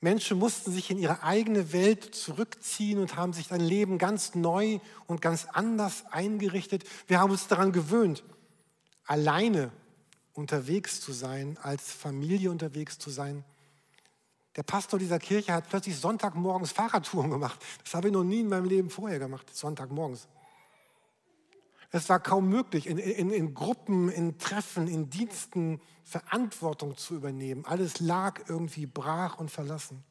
Menschen 0.00 0.38
mussten 0.38 0.72
sich 0.72 0.90
in 0.90 0.98
ihre 0.98 1.22
eigene 1.22 1.72
Welt 1.72 2.14
zurückziehen 2.14 2.98
und 2.98 3.16
haben 3.16 3.32
sich 3.32 3.52
ein 3.52 3.60
Leben 3.60 3.98
ganz 3.98 4.34
neu 4.34 4.80
und 5.06 5.20
ganz 5.22 5.46
anders 5.52 6.04
eingerichtet. 6.10 6.84
Wir 7.06 7.20
haben 7.20 7.30
uns 7.30 7.46
daran 7.46 7.72
gewöhnt, 7.72 8.24
alleine 9.04 9.70
unterwegs 10.32 11.00
zu 11.00 11.12
sein, 11.12 11.58
als 11.62 11.92
Familie 11.92 12.50
unterwegs 12.50 12.98
zu 12.98 13.10
sein. 13.10 13.44
Der 14.56 14.62
Pastor 14.62 14.98
dieser 14.98 15.18
Kirche 15.18 15.52
hat 15.52 15.68
plötzlich 15.68 15.96
Sonntagmorgens 15.96 16.72
Fahrradtouren 16.72 17.30
gemacht. 17.30 17.60
Das 17.82 17.94
habe 17.94 18.08
ich 18.08 18.14
noch 18.14 18.24
nie 18.24 18.40
in 18.40 18.48
meinem 18.48 18.66
Leben 18.66 18.88
vorher 18.88 19.18
gemacht, 19.18 19.54
Sonntagmorgens. 19.54 20.26
Es 21.94 22.08
war 22.08 22.18
kaum 22.18 22.48
möglich, 22.48 22.88
in, 22.88 22.98
in, 22.98 23.30
in, 23.30 23.54
Gruppen, 23.54 24.08
in 24.08 24.36
Treffen, 24.36 24.88
in 24.88 25.10
Diensten 25.10 25.80
Verantwortung 26.02 26.96
zu 26.96 27.14
übernehmen. 27.14 27.64
Alles 27.66 28.00
lag 28.00 28.40
irgendwie 28.48 28.86
brach 28.86 29.38
und 29.38 29.48
verlassen. 29.48 30.02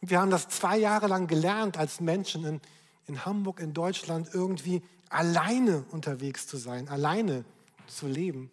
Und 0.00 0.10
wir 0.10 0.20
haben 0.20 0.32
das 0.32 0.48
zwei 0.48 0.76
Jahre 0.76 1.06
lang 1.06 1.28
gelernt, 1.28 1.78
als 1.78 2.00
Menschen 2.00 2.44
in, 2.44 2.60
in 3.06 3.24
Hamburg, 3.24 3.60
in 3.60 3.72
Deutschland, 3.72 4.30
irgendwie 4.32 4.82
alleine 5.10 5.84
unterwegs 5.92 6.48
zu 6.48 6.56
sein, 6.56 6.88
alleine 6.88 7.44
zu 7.86 8.08
leben. 8.08 8.50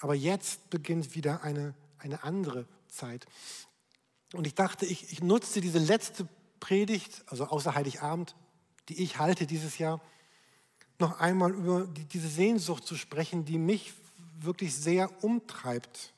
Aber 0.00 0.16
jetzt 0.16 0.70
beginnt 0.70 1.14
wieder 1.14 1.44
eine, 1.44 1.74
eine 1.98 2.24
andere 2.24 2.66
Zeit. 2.88 3.26
Und 4.32 4.44
ich 4.48 4.56
dachte, 4.56 4.86
ich, 4.86 5.12
ich 5.12 5.22
nutze 5.22 5.60
diese 5.60 5.78
letzte 5.78 6.26
Predigt, 6.58 7.22
also 7.28 7.44
außer 7.44 7.76
Heiligabend, 7.76 8.34
die 8.88 9.00
ich 9.04 9.20
halte 9.20 9.46
dieses 9.46 9.78
Jahr, 9.78 10.00
noch 11.00 11.20
einmal 11.20 11.52
über 11.52 11.86
die, 11.86 12.04
diese 12.04 12.28
Sehnsucht 12.28 12.86
zu 12.86 12.96
sprechen, 12.96 13.44
die 13.44 13.58
mich 13.58 13.92
wirklich 14.40 14.74
sehr 14.74 15.22
umtreibt. 15.24 16.12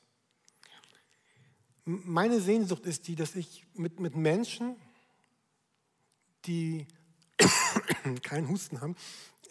Meine 1.85 2.39
Sehnsucht 2.39 2.85
ist 2.85 3.07
die, 3.07 3.15
dass 3.15 3.35
ich 3.35 3.65
mit, 3.73 3.99
mit 3.99 4.15
Menschen, 4.15 4.75
die 6.45 6.87
keinen 8.23 8.47
Husten 8.49 8.81
haben, 8.81 8.95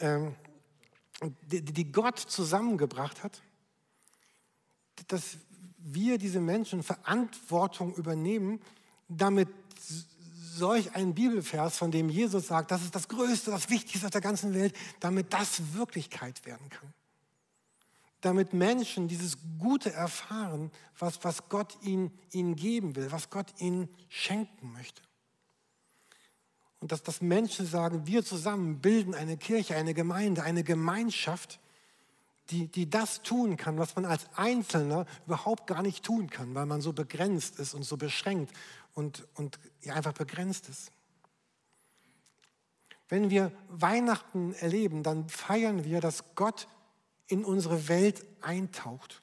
ähm, 0.00 0.34
die, 1.42 1.62
die 1.62 1.92
Gott 1.92 2.18
zusammengebracht 2.18 3.22
hat, 3.22 3.42
dass 5.08 5.38
wir 5.78 6.18
diese 6.18 6.40
Menschen 6.40 6.82
Verantwortung 6.82 7.94
übernehmen, 7.94 8.60
damit 9.08 9.48
solch 10.56 10.94
ein 10.94 11.14
Bibelvers, 11.14 11.78
von 11.78 11.90
dem 11.90 12.08
Jesus 12.08 12.48
sagt, 12.48 12.70
das 12.70 12.82
ist 12.82 12.94
das 12.94 13.08
Größte, 13.08 13.50
das 13.50 13.70
Wichtigste 13.70 14.06
auf 14.06 14.10
der 14.10 14.20
ganzen 14.20 14.54
Welt, 14.54 14.74
damit 15.00 15.32
das 15.32 15.74
Wirklichkeit 15.74 16.44
werden 16.44 16.68
kann. 16.68 16.92
Damit 18.20 18.52
Menschen 18.52 19.08
dieses 19.08 19.36
Gute 19.58 19.92
erfahren, 19.92 20.70
was, 20.98 21.24
was 21.24 21.48
Gott 21.48 21.76
ihnen, 21.82 22.16
ihnen 22.30 22.54
geben 22.54 22.94
will, 22.94 23.10
was 23.10 23.30
Gott 23.30 23.52
ihnen 23.58 23.88
schenken 24.08 24.72
möchte. 24.72 25.02
Und 26.80 26.92
dass, 26.92 27.02
dass 27.02 27.20
Menschen 27.20 27.66
sagen, 27.66 28.06
wir 28.06 28.24
zusammen 28.24 28.80
bilden 28.80 29.14
eine 29.14 29.36
Kirche, 29.36 29.76
eine 29.76 29.94
Gemeinde, 29.94 30.42
eine 30.42 30.64
Gemeinschaft, 30.64 31.60
die, 32.50 32.68
die 32.68 32.90
das 32.90 33.22
tun 33.22 33.56
kann, 33.56 33.78
was 33.78 33.94
man 33.96 34.04
als 34.04 34.26
Einzelner 34.34 35.06
überhaupt 35.26 35.66
gar 35.66 35.82
nicht 35.82 36.04
tun 36.04 36.28
kann, 36.28 36.54
weil 36.54 36.66
man 36.66 36.80
so 36.80 36.92
begrenzt 36.92 37.58
ist 37.58 37.74
und 37.74 37.84
so 37.84 37.96
beschränkt 37.96 38.52
und, 38.94 39.26
und 39.34 39.58
ja, 39.82 39.94
einfach 39.94 40.12
begrenzt 40.12 40.68
ist. 40.68 40.92
Wenn 43.08 43.30
wir 43.30 43.52
Weihnachten 43.68 44.54
erleben, 44.54 45.02
dann 45.02 45.28
feiern 45.28 45.84
wir, 45.84 46.00
dass 46.00 46.34
Gott 46.34 46.66
in 47.26 47.44
unsere 47.44 47.88
Welt 47.88 48.24
eintaucht. 48.40 49.22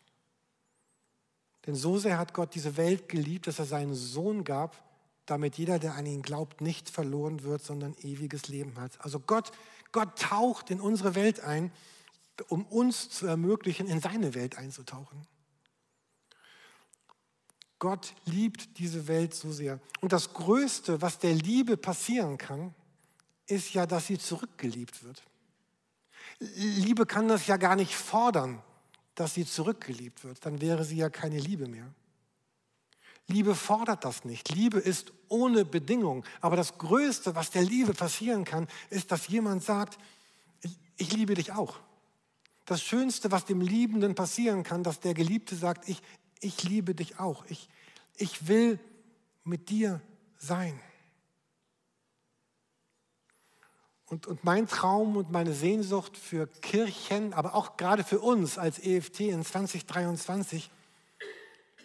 Denn 1.66 1.76
so 1.76 1.98
sehr 1.98 2.18
hat 2.18 2.34
Gott 2.34 2.56
diese 2.56 2.78
Welt 2.78 3.10
geliebt, 3.10 3.48
dass 3.48 3.60
er 3.60 3.66
seinen 3.66 3.94
Sohn 3.94 4.44
gab, 4.44 4.84
damit 5.26 5.58
jeder, 5.58 5.78
der 5.78 5.96
an 5.96 6.06
ihn 6.06 6.22
glaubt, 6.22 6.62
nicht 6.62 6.90
verloren 6.90 7.44
wird, 7.44 7.64
sondern 7.64 7.96
ewiges 8.02 8.48
Leben 8.48 8.80
hat. 8.80 9.00
Also 9.04 9.20
Gott, 9.20 9.52
Gott 9.92 10.18
taucht 10.18 10.72
in 10.72 10.82
unsere 10.82 11.16
Welt 11.16 11.42
ein, 11.42 11.72
um 12.41 12.65
uns 12.65 13.10
zu 13.10 13.28
ermöglichen, 13.28 13.88
in 13.88 14.02
seine 14.02 14.34
Welt 14.36 14.58
einzutauchen. 14.58 15.28
Gott 17.80 18.13
liebt 18.25 18.78
diese 18.78 19.08
Welt 19.08 19.34
so 19.34 19.52
sehr. 19.52 19.80
Und 20.02 20.12
das 20.12 20.34
Größte, 20.34 21.02
was 21.02 21.19
der 21.19 21.34
Liebe 21.34 21.78
passieren 21.78 22.38
kann, 22.38 22.75
ist 23.47 23.73
ja, 23.73 23.86
dass 23.86 24.08
sie 24.08 24.19
zurückgeliebt 24.19 25.04
wird. 25.04 25.23
Liebe 26.39 27.06
kann 27.06 27.28
das 27.28 27.47
ja 27.47 27.58
gar 27.58 27.75
nicht 27.75 27.95
fordern, 27.95 28.62
dass 29.15 29.34
sie 29.34 29.45
zurückgeliebt 29.45 30.23
wird. 30.23 30.45
Dann 30.45 30.62
wäre 30.62 30.84
sie 30.84 30.97
ja 30.97 31.10
keine 31.10 31.39
Liebe 31.39 31.67
mehr. 31.67 31.93
Liebe 33.28 33.56
fordert 33.56 34.06
das 34.06 34.25
nicht. 34.25 34.49
Liebe 34.49 34.80
ist 34.80 35.13
ohne 35.28 35.63
Bedingung. 35.63 36.25
Aber 36.41 36.56
das 36.56 36.78
Größte, 36.78 37.36
was 37.36 37.52
der 37.52 37.63
Liebe 37.63 37.93
passieren 37.93 38.43
kann, 38.43 38.67
ist, 38.89 39.12
dass 39.12 39.28
jemand 39.28 39.63
sagt, 39.63 39.99
ich, 40.97 41.13
liebe 41.13 41.36
dich 41.36 41.52
auch. 41.52 41.80
Das 42.70 42.84
Schönste, 42.84 43.32
was 43.32 43.46
dem 43.46 43.62
Liebenden 43.62 44.14
passieren 44.14 44.62
kann, 44.62 44.84
dass 44.84 45.00
der 45.00 45.16
Geliebte 45.16 45.56
sagt, 45.56 45.90
ich, 45.90 46.04
ich 46.40 46.62
liebe 46.62 46.94
dich 46.94 47.20
auch. 47.20 47.44
Ich, 47.48 47.68
ich 48.16 48.48
will 48.48 48.80
mit 49.44 49.70
dir 49.70 50.02
sein. 50.38 50.80
Und, 54.06 54.28
und 54.28 54.44
mein 54.44 54.68
Traum 54.68 55.18
und 55.18 55.32
meine 55.32 55.54
Sehnsucht 55.54 56.16
für 56.16 56.46
Kirchen, 56.46 57.34
aber 57.34 57.56
auch 57.56 57.76
gerade 57.76 58.04
für 58.04 58.20
uns 58.20 58.60
als 58.60 58.78
EFT 58.78 59.22
in 59.22 59.44
2023, 59.44 60.70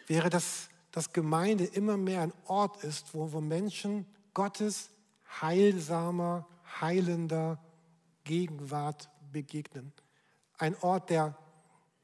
wäre, 0.07 0.29
dass, 0.29 0.68
dass 0.92 1.14
Gemeinde 1.14 1.64
immer 1.64 1.97
mehr 1.97 2.20
ein 2.20 2.35
Ort 2.44 2.85
ist, 2.85 3.14
wo, 3.14 3.33
wo 3.33 3.40
Menschen 3.40 4.05
Gottes 4.35 4.90
heilsamer, 5.40 6.47
heilender 6.79 7.59
Gegenwart 8.25 9.09
begegnen. 9.33 9.94
Ein 10.64 10.77
Ort 10.81 11.11
der, 11.11 11.37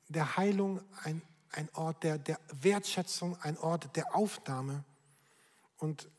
der 0.09 0.37
Heilung, 0.37 0.83
ein, 1.03 1.23
ein 1.51 1.70
Ort 1.73 2.03
der, 2.03 2.18
der 2.18 2.38
Wertschätzung, 2.61 3.38
ein 3.40 3.57
Ort 3.57 3.96
der 3.96 4.14
Aufnahme. 4.14 4.85
Und 5.79 6.11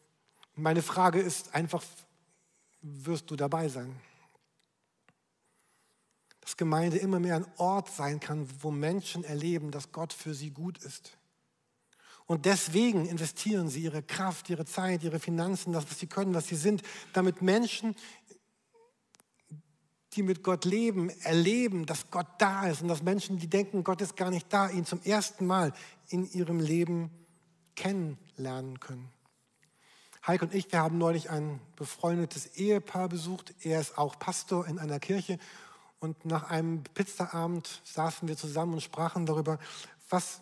meine 0.55 0.81
Frage 0.81 1.19
ist 1.19 1.53
einfach, 1.53 1.83
wirst 2.81 3.29
du 3.29 3.35
dabei 3.35 3.69
sein? 3.69 3.95
Dass 6.39 6.57
Gemeinde 6.57 6.97
immer 6.97 7.19
mehr 7.19 7.35
ein 7.35 7.45
Ort 7.57 7.91
sein 7.91 8.19
kann, 8.19 8.49
wo 8.63 8.71
Menschen 8.71 9.23
erleben, 9.23 9.69
dass 9.69 9.91
Gott 9.91 10.11
für 10.11 10.33
sie 10.33 10.49
gut 10.49 10.79
ist. 10.79 11.19
Und 12.25 12.45
deswegen 12.45 13.05
investieren 13.05 13.69
sie 13.69 13.83
ihre 13.83 14.01
Kraft, 14.01 14.49
ihre 14.49 14.65
Zeit, 14.65 15.03
ihre 15.03 15.19
Finanzen, 15.19 15.73
das, 15.73 15.87
was 15.91 15.99
sie 15.99 16.07
können, 16.07 16.33
was 16.33 16.47
sie 16.47 16.55
sind, 16.55 16.81
damit 17.13 17.43
Menschen 17.43 17.95
die 20.13 20.23
mit 20.23 20.43
Gott 20.43 20.65
leben, 20.65 21.09
erleben, 21.21 21.85
dass 21.85 22.11
Gott 22.11 22.27
da 22.37 22.67
ist 22.67 22.81
und 22.81 22.89
dass 22.89 23.01
Menschen, 23.01 23.39
die 23.39 23.47
denken, 23.47 23.83
Gott 23.83 24.01
ist 24.01 24.17
gar 24.17 24.29
nicht 24.29 24.51
da, 24.51 24.69
ihn 24.69 24.85
zum 24.85 25.01
ersten 25.03 25.45
Mal 25.45 25.73
in 26.09 26.29
ihrem 26.31 26.59
Leben 26.59 27.09
kennenlernen 27.75 28.79
können. 28.79 29.09
Heike 30.27 30.45
und 30.45 30.53
ich, 30.53 30.71
wir 30.71 30.79
haben 30.79 30.97
neulich 30.97 31.29
ein 31.29 31.59
befreundetes 31.75 32.57
Ehepaar 32.57 33.09
besucht. 33.09 33.55
Er 33.61 33.79
ist 33.79 33.97
auch 33.97 34.19
Pastor 34.19 34.67
in 34.67 34.77
einer 34.77 34.99
Kirche. 34.99 35.39
Und 35.99 36.25
nach 36.25 36.49
einem 36.49 36.83
Pizzaabend 36.93 37.81
saßen 37.85 38.27
wir 38.27 38.37
zusammen 38.37 38.73
und 38.73 38.81
sprachen 38.81 39.25
darüber, 39.25 39.59
was, 40.09 40.41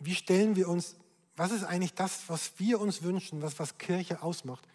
wie 0.00 0.14
stellen 0.14 0.56
wir 0.56 0.68
uns, 0.68 0.96
was 1.36 1.52
ist 1.52 1.64
eigentlich 1.64 1.94
das, 1.94 2.22
was 2.28 2.52
wir 2.58 2.80
uns 2.80 3.02
wünschen, 3.02 3.42
was, 3.42 3.58
was 3.58 3.78
Kirche 3.78 4.22
ausmacht. 4.22 4.66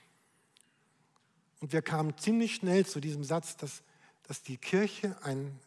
Und 1.59 1.73
wir 1.73 1.81
kamen 1.81 2.17
ziemlich 2.17 2.55
schnell 2.55 2.85
zu 2.85 2.99
diesem 2.99 3.23
Satz, 3.23 3.57
dass, 3.57 3.83
dass 4.23 4.41
die 4.41 4.57
Kirche 4.57 5.17
ein, 5.23 5.59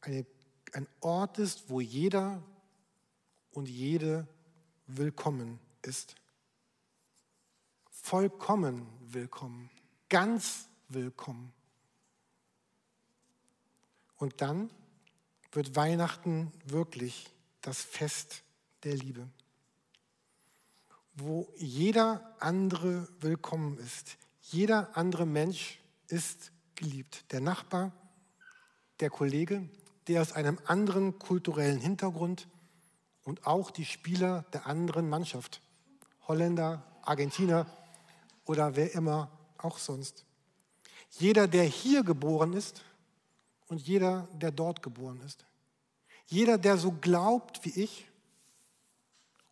eine, 0.00 0.26
ein 0.72 0.88
Ort 1.00 1.38
ist, 1.38 1.70
wo 1.70 1.80
jeder 1.80 2.42
und 3.52 3.68
jede 3.68 4.26
willkommen 4.86 5.60
ist. 5.82 6.16
Vollkommen 7.90 8.86
willkommen, 9.00 9.70
ganz 10.08 10.68
willkommen. 10.88 11.52
Und 14.16 14.40
dann 14.40 14.70
wird 15.52 15.76
Weihnachten 15.76 16.52
wirklich 16.64 17.30
das 17.60 17.82
Fest 17.82 18.42
der 18.84 18.96
Liebe, 18.96 19.28
wo 21.14 21.52
jeder 21.56 22.36
andere 22.40 23.08
willkommen 23.20 23.78
ist, 23.78 24.18
jeder 24.52 24.96
andere 24.96 25.26
Mensch 25.26 25.80
ist 26.08 26.52
geliebt. 26.76 27.32
Der 27.32 27.40
Nachbar, 27.40 27.92
der 29.00 29.10
Kollege, 29.10 29.68
der 30.06 30.22
aus 30.22 30.32
einem 30.32 30.58
anderen 30.66 31.18
kulturellen 31.18 31.80
Hintergrund 31.80 32.46
und 33.24 33.46
auch 33.46 33.70
die 33.70 33.84
Spieler 33.84 34.44
der 34.52 34.66
anderen 34.66 35.08
Mannschaft. 35.08 35.60
Holländer, 36.28 36.84
Argentinier 37.02 37.66
oder 38.44 38.76
wer 38.76 38.94
immer 38.94 39.30
auch 39.58 39.78
sonst. 39.78 40.24
Jeder, 41.18 41.48
der 41.48 41.64
hier 41.64 42.04
geboren 42.04 42.52
ist 42.52 42.82
und 43.66 43.80
jeder, 43.80 44.28
der 44.34 44.52
dort 44.52 44.82
geboren 44.82 45.20
ist. 45.22 45.44
Jeder, 46.26 46.58
der 46.58 46.78
so 46.78 46.92
glaubt 46.92 47.64
wie 47.64 47.80
ich 47.80 48.08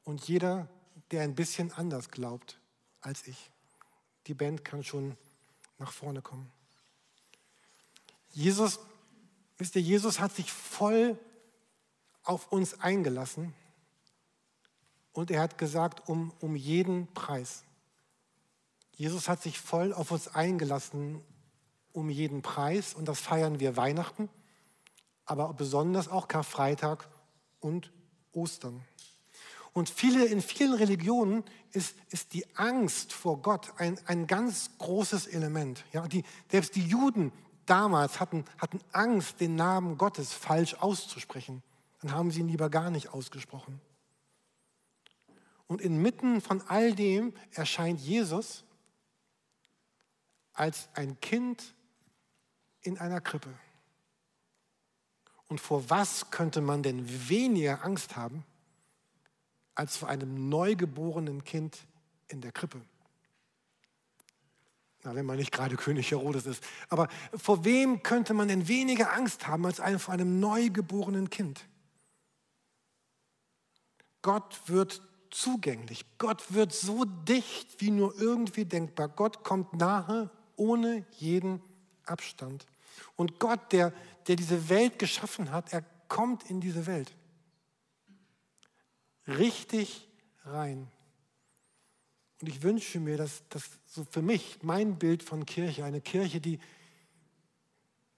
und 0.04 0.26
jeder, 0.28 0.68
der 1.10 1.22
ein 1.22 1.34
bisschen 1.34 1.72
anders 1.72 2.10
glaubt 2.10 2.60
als 3.00 3.26
ich. 3.26 3.50
Die 4.26 4.34
Band 4.34 4.64
kann 4.64 4.82
schon 4.82 5.16
nach 5.78 5.92
vorne 5.92 6.22
kommen. 6.22 6.50
Jesus, 8.30 8.80
wisst 9.58 9.76
ihr, 9.76 9.82
Jesus 9.82 10.18
hat 10.18 10.34
sich 10.34 10.52
voll 10.52 11.18
auf 12.24 12.50
uns 12.50 12.80
eingelassen 12.80 13.54
und 15.12 15.30
er 15.30 15.40
hat 15.40 15.58
gesagt, 15.58 16.08
um, 16.08 16.32
um 16.40 16.56
jeden 16.56 17.06
Preis. 17.14 17.62
Jesus 18.96 19.28
hat 19.28 19.42
sich 19.42 19.58
voll 19.60 19.92
auf 19.92 20.10
uns 20.10 20.28
eingelassen, 20.28 21.22
um 21.92 22.10
jeden 22.10 22.42
Preis 22.42 22.94
und 22.94 23.06
das 23.06 23.20
feiern 23.20 23.60
wir 23.60 23.76
Weihnachten, 23.76 24.28
aber 25.24 25.52
besonders 25.54 26.08
auch 26.08 26.28
Karfreitag 26.28 27.08
und 27.60 27.92
Ostern. 28.32 28.84
Und 29.74 29.90
viele, 29.90 30.24
in 30.24 30.40
vielen 30.40 30.72
Religionen 30.72 31.42
ist, 31.72 31.96
ist 32.10 32.32
die 32.32 32.46
Angst 32.56 33.12
vor 33.12 33.42
Gott 33.42 33.74
ein, 33.78 33.98
ein 34.06 34.28
ganz 34.28 34.70
großes 34.78 35.26
Element. 35.26 35.84
Ja, 35.92 36.06
die, 36.06 36.22
selbst 36.48 36.76
die 36.76 36.86
Juden 36.86 37.32
damals 37.66 38.20
hatten, 38.20 38.44
hatten 38.58 38.80
Angst, 38.92 39.40
den 39.40 39.56
Namen 39.56 39.98
Gottes 39.98 40.32
falsch 40.32 40.74
auszusprechen. 40.74 41.60
Dann 42.00 42.12
haben 42.12 42.30
sie 42.30 42.40
ihn 42.40 42.48
lieber 42.48 42.70
gar 42.70 42.88
nicht 42.90 43.08
ausgesprochen. 43.08 43.80
Und 45.66 45.80
inmitten 45.80 46.40
von 46.40 46.62
all 46.68 46.94
dem 46.94 47.34
erscheint 47.50 47.98
Jesus 47.98 48.62
als 50.52 50.88
ein 50.94 51.18
Kind 51.18 51.74
in 52.82 52.96
einer 52.98 53.20
Krippe. 53.20 53.52
Und 55.48 55.60
vor 55.60 55.90
was 55.90 56.30
könnte 56.30 56.60
man 56.60 56.84
denn 56.84 57.28
weniger 57.28 57.84
Angst 57.84 58.14
haben 58.14 58.44
als 59.74 59.96
vor 59.96 60.08
einem 60.08 60.48
neugeborenen 60.48 61.44
Kind 61.44 61.78
in 62.28 62.40
der 62.40 62.52
Krippe. 62.52 62.80
Na, 65.02 65.14
wenn 65.14 65.26
man 65.26 65.36
nicht 65.36 65.52
gerade 65.52 65.76
König 65.76 66.10
Herodes 66.10 66.46
ist. 66.46 66.64
Aber 66.88 67.08
vor 67.34 67.64
wem 67.64 68.02
könnte 68.02 68.32
man 68.32 68.48
denn 68.48 68.68
weniger 68.68 69.12
Angst 69.12 69.46
haben 69.46 69.66
als 69.66 69.80
vor 70.02 70.14
einem 70.14 70.40
neugeborenen 70.40 71.28
Kind? 71.28 71.66
Gott 74.22 74.62
wird 74.66 75.02
zugänglich. 75.30 76.06
Gott 76.16 76.54
wird 76.54 76.72
so 76.72 77.04
dicht 77.04 77.80
wie 77.80 77.90
nur 77.90 78.18
irgendwie 78.18 78.64
denkbar. 78.64 79.08
Gott 79.08 79.44
kommt 79.44 79.74
nahe 79.74 80.30
ohne 80.56 81.04
jeden 81.18 81.60
Abstand. 82.06 82.66
Und 83.16 83.38
Gott, 83.40 83.72
der, 83.72 83.92
der 84.26 84.36
diese 84.36 84.70
Welt 84.70 84.98
geschaffen 84.98 85.50
hat, 85.50 85.72
er 85.72 85.84
kommt 86.08 86.48
in 86.48 86.60
diese 86.60 86.86
Welt 86.86 87.14
richtig 89.26 90.08
rein. 90.44 90.88
Und 92.40 92.48
ich 92.48 92.62
wünsche 92.62 93.00
mir, 93.00 93.16
dass 93.16 93.42
das 93.48 93.64
so 93.86 94.04
für 94.10 94.22
mich 94.22 94.58
mein 94.62 94.98
Bild 94.98 95.22
von 95.22 95.46
Kirche, 95.46 95.84
eine 95.84 96.00
Kirche, 96.00 96.40
die 96.40 96.58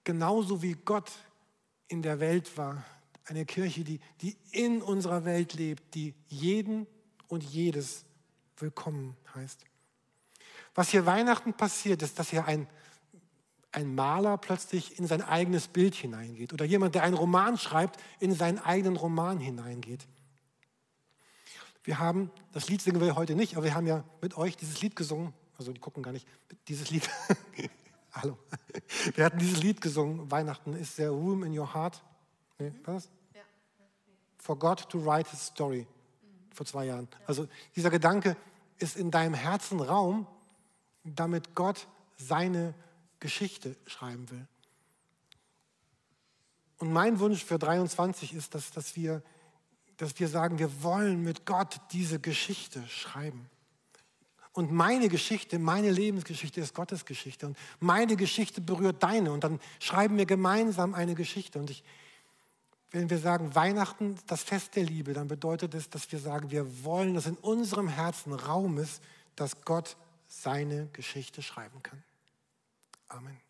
genauso 0.03 0.61
wie 0.61 0.73
Gott 0.73 1.11
in 1.87 2.01
der 2.01 2.19
Welt 2.19 2.57
war, 2.57 2.83
eine 3.25 3.45
Kirche, 3.45 3.83
die, 3.83 3.99
die 4.21 4.37
in 4.51 4.81
unserer 4.81 5.25
Welt 5.25 5.53
lebt, 5.53 5.95
die 5.95 6.13
jeden 6.27 6.87
und 7.27 7.43
jedes 7.43 8.05
willkommen 8.57 9.15
heißt. 9.35 9.63
Was 10.75 10.89
hier 10.89 11.05
Weihnachten 11.05 11.53
passiert, 11.53 12.01
ist, 12.01 12.19
dass 12.19 12.29
hier 12.29 12.45
ein, 12.45 12.67
ein 13.71 13.95
Maler 13.95 14.37
plötzlich 14.37 14.97
in 14.99 15.07
sein 15.07 15.21
eigenes 15.21 15.67
Bild 15.67 15.95
hineingeht 15.95 16.53
oder 16.53 16.65
jemand, 16.65 16.95
der 16.95 17.03
einen 17.03 17.15
Roman 17.15 17.57
schreibt, 17.57 17.99
in 18.19 18.33
seinen 18.33 18.59
eigenen 18.59 18.95
Roman 18.95 19.39
hineingeht. 19.39 20.07
Wir 21.87 21.99
haben, 21.99 22.31
das 22.51 22.67
Lied 22.67 22.81
singen 22.81 22.99
wir 22.99 23.15
heute 23.15 23.33
nicht, 23.33 23.55
aber 23.55 23.63
wir 23.63 23.73
haben 23.73 23.87
ja 23.87 24.03
mit 24.21 24.35
euch 24.35 24.57
dieses 24.57 24.81
Lied 24.81 24.97
gesungen, 24.97 25.33
also 25.57 25.71
die 25.71 25.79
gucken 25.79 26.03
gar 26.03 26.11
nicht, 26.11 26.27
dieses 26.67 26.89
Lied, 26.89 27.09
hallo, 28.11 28.37
wir 29.15 29.23
hatten 29.23 29.39
dieses 29.39 29.63
Lied 29.63 29.79
gesungen, 29.79 30.29
Weihnachten, 30.29 30.73
ist 30.73 30.97
there 30.97 31.11
room 31.11 31.45
in 31.45 31.57
your 31.57 31.73
heart? 31.73 32.03
Nee, 32.59 32.73
was? 32.83 33.07
For 34.37 34.59
God 34.59 34.89
to 34.89 34.99
write 34.99 35.29
his 35.29 35.45
story, 35.45 35.87
vor 36.53 36.65
zwei 36.65 36.87
Jahren. 36.87 37.07
Also 37.25 37.47
dieser 37.77 37.89
Gedanke 37.89 38.35
ist 38.79 38.97
in 38.97 39.09
deinem 39.09 39.33
Herzen 39.33 39.79
Raum, 39.79 40.27
damit 41.05 41.55
Gott 41.55 41.87
seine 42.17 42.73
Geschichte 43.21 43.77
schreiben 43.85 44.29
will. 44.29 44.45
Und 46.79 46.91
mein 46.91 47.21
Wunsch 47.21 47.45
für 47.45 47.57
23 47.57 48.33
ist, 48.33 48.55
dass, 48.55 48.71
dass, 48.71 48.97
wir, 48.97 49.23
dass 49.97 50.19
wir 50.19 50.27
sagen, 50.27 50.59
wir 50.59 50.83
wollen 50.83 51.23
mit 51.23 51.45
Gott 51.45 51.79
diese 51.91 52.19
Geschichte 52.19 52.87
schreiben. 52.87 53.49
Und 54.53 54.71
meine 54.71 55.07
Geschichte, 55.07 55.59
meine 55.59 55.91
Lebensgeschichte 55.91 56.61
ist 56.61 56.73
Gottes 56.73 57.05
Geschichte. 57.05 57.45
Und 57.45 57.57
meine 57.79 58.15
Geschichte 58.15 58.59
berührt 58.59 59.03
deine. 59.03 59.31
Und 59.31 59.43
dann 59.43 59.59
schreiben 59.79 60.17
wir 60.17 60.25
gemeinsam 60.25 60.95
eine 60.95 61.13
Geschichte. 61.13 61.59
Und 61.59 61.69
ich, 61.69 61.83
wenn 62.89 63.09
wir 63.09 63.19
sagen 63.19 63.53
Weihnachten, 63.53 64.17
das 64.25 64.41
Fest 64.41 64.75
der 64.75 64.83
Liebe, 64.83 65.13
dann 65.13 65.27
bedeutet 65.27 65.75
es, 65.75 65.91
dass 65.91 66.11
wir 66.11 66.17
sagen, 66.17 66.49
wir 66.49 66.83
wollen, 66.83 67.13
dass 67.13 67.27
in 67.27 67.37
unserem 67.37 67.87
Herzen 67.87 68.33
Raum 68.33 68.79
ist, 68.79 69.03
dass 69.35 69.61
Gott 69.63 69.95
seine 70.27 70.87
Geschichte 70.87 71.43
schreiben 71.43 71.83
kann. 71.83 72.03
Amen. 73.09 73.46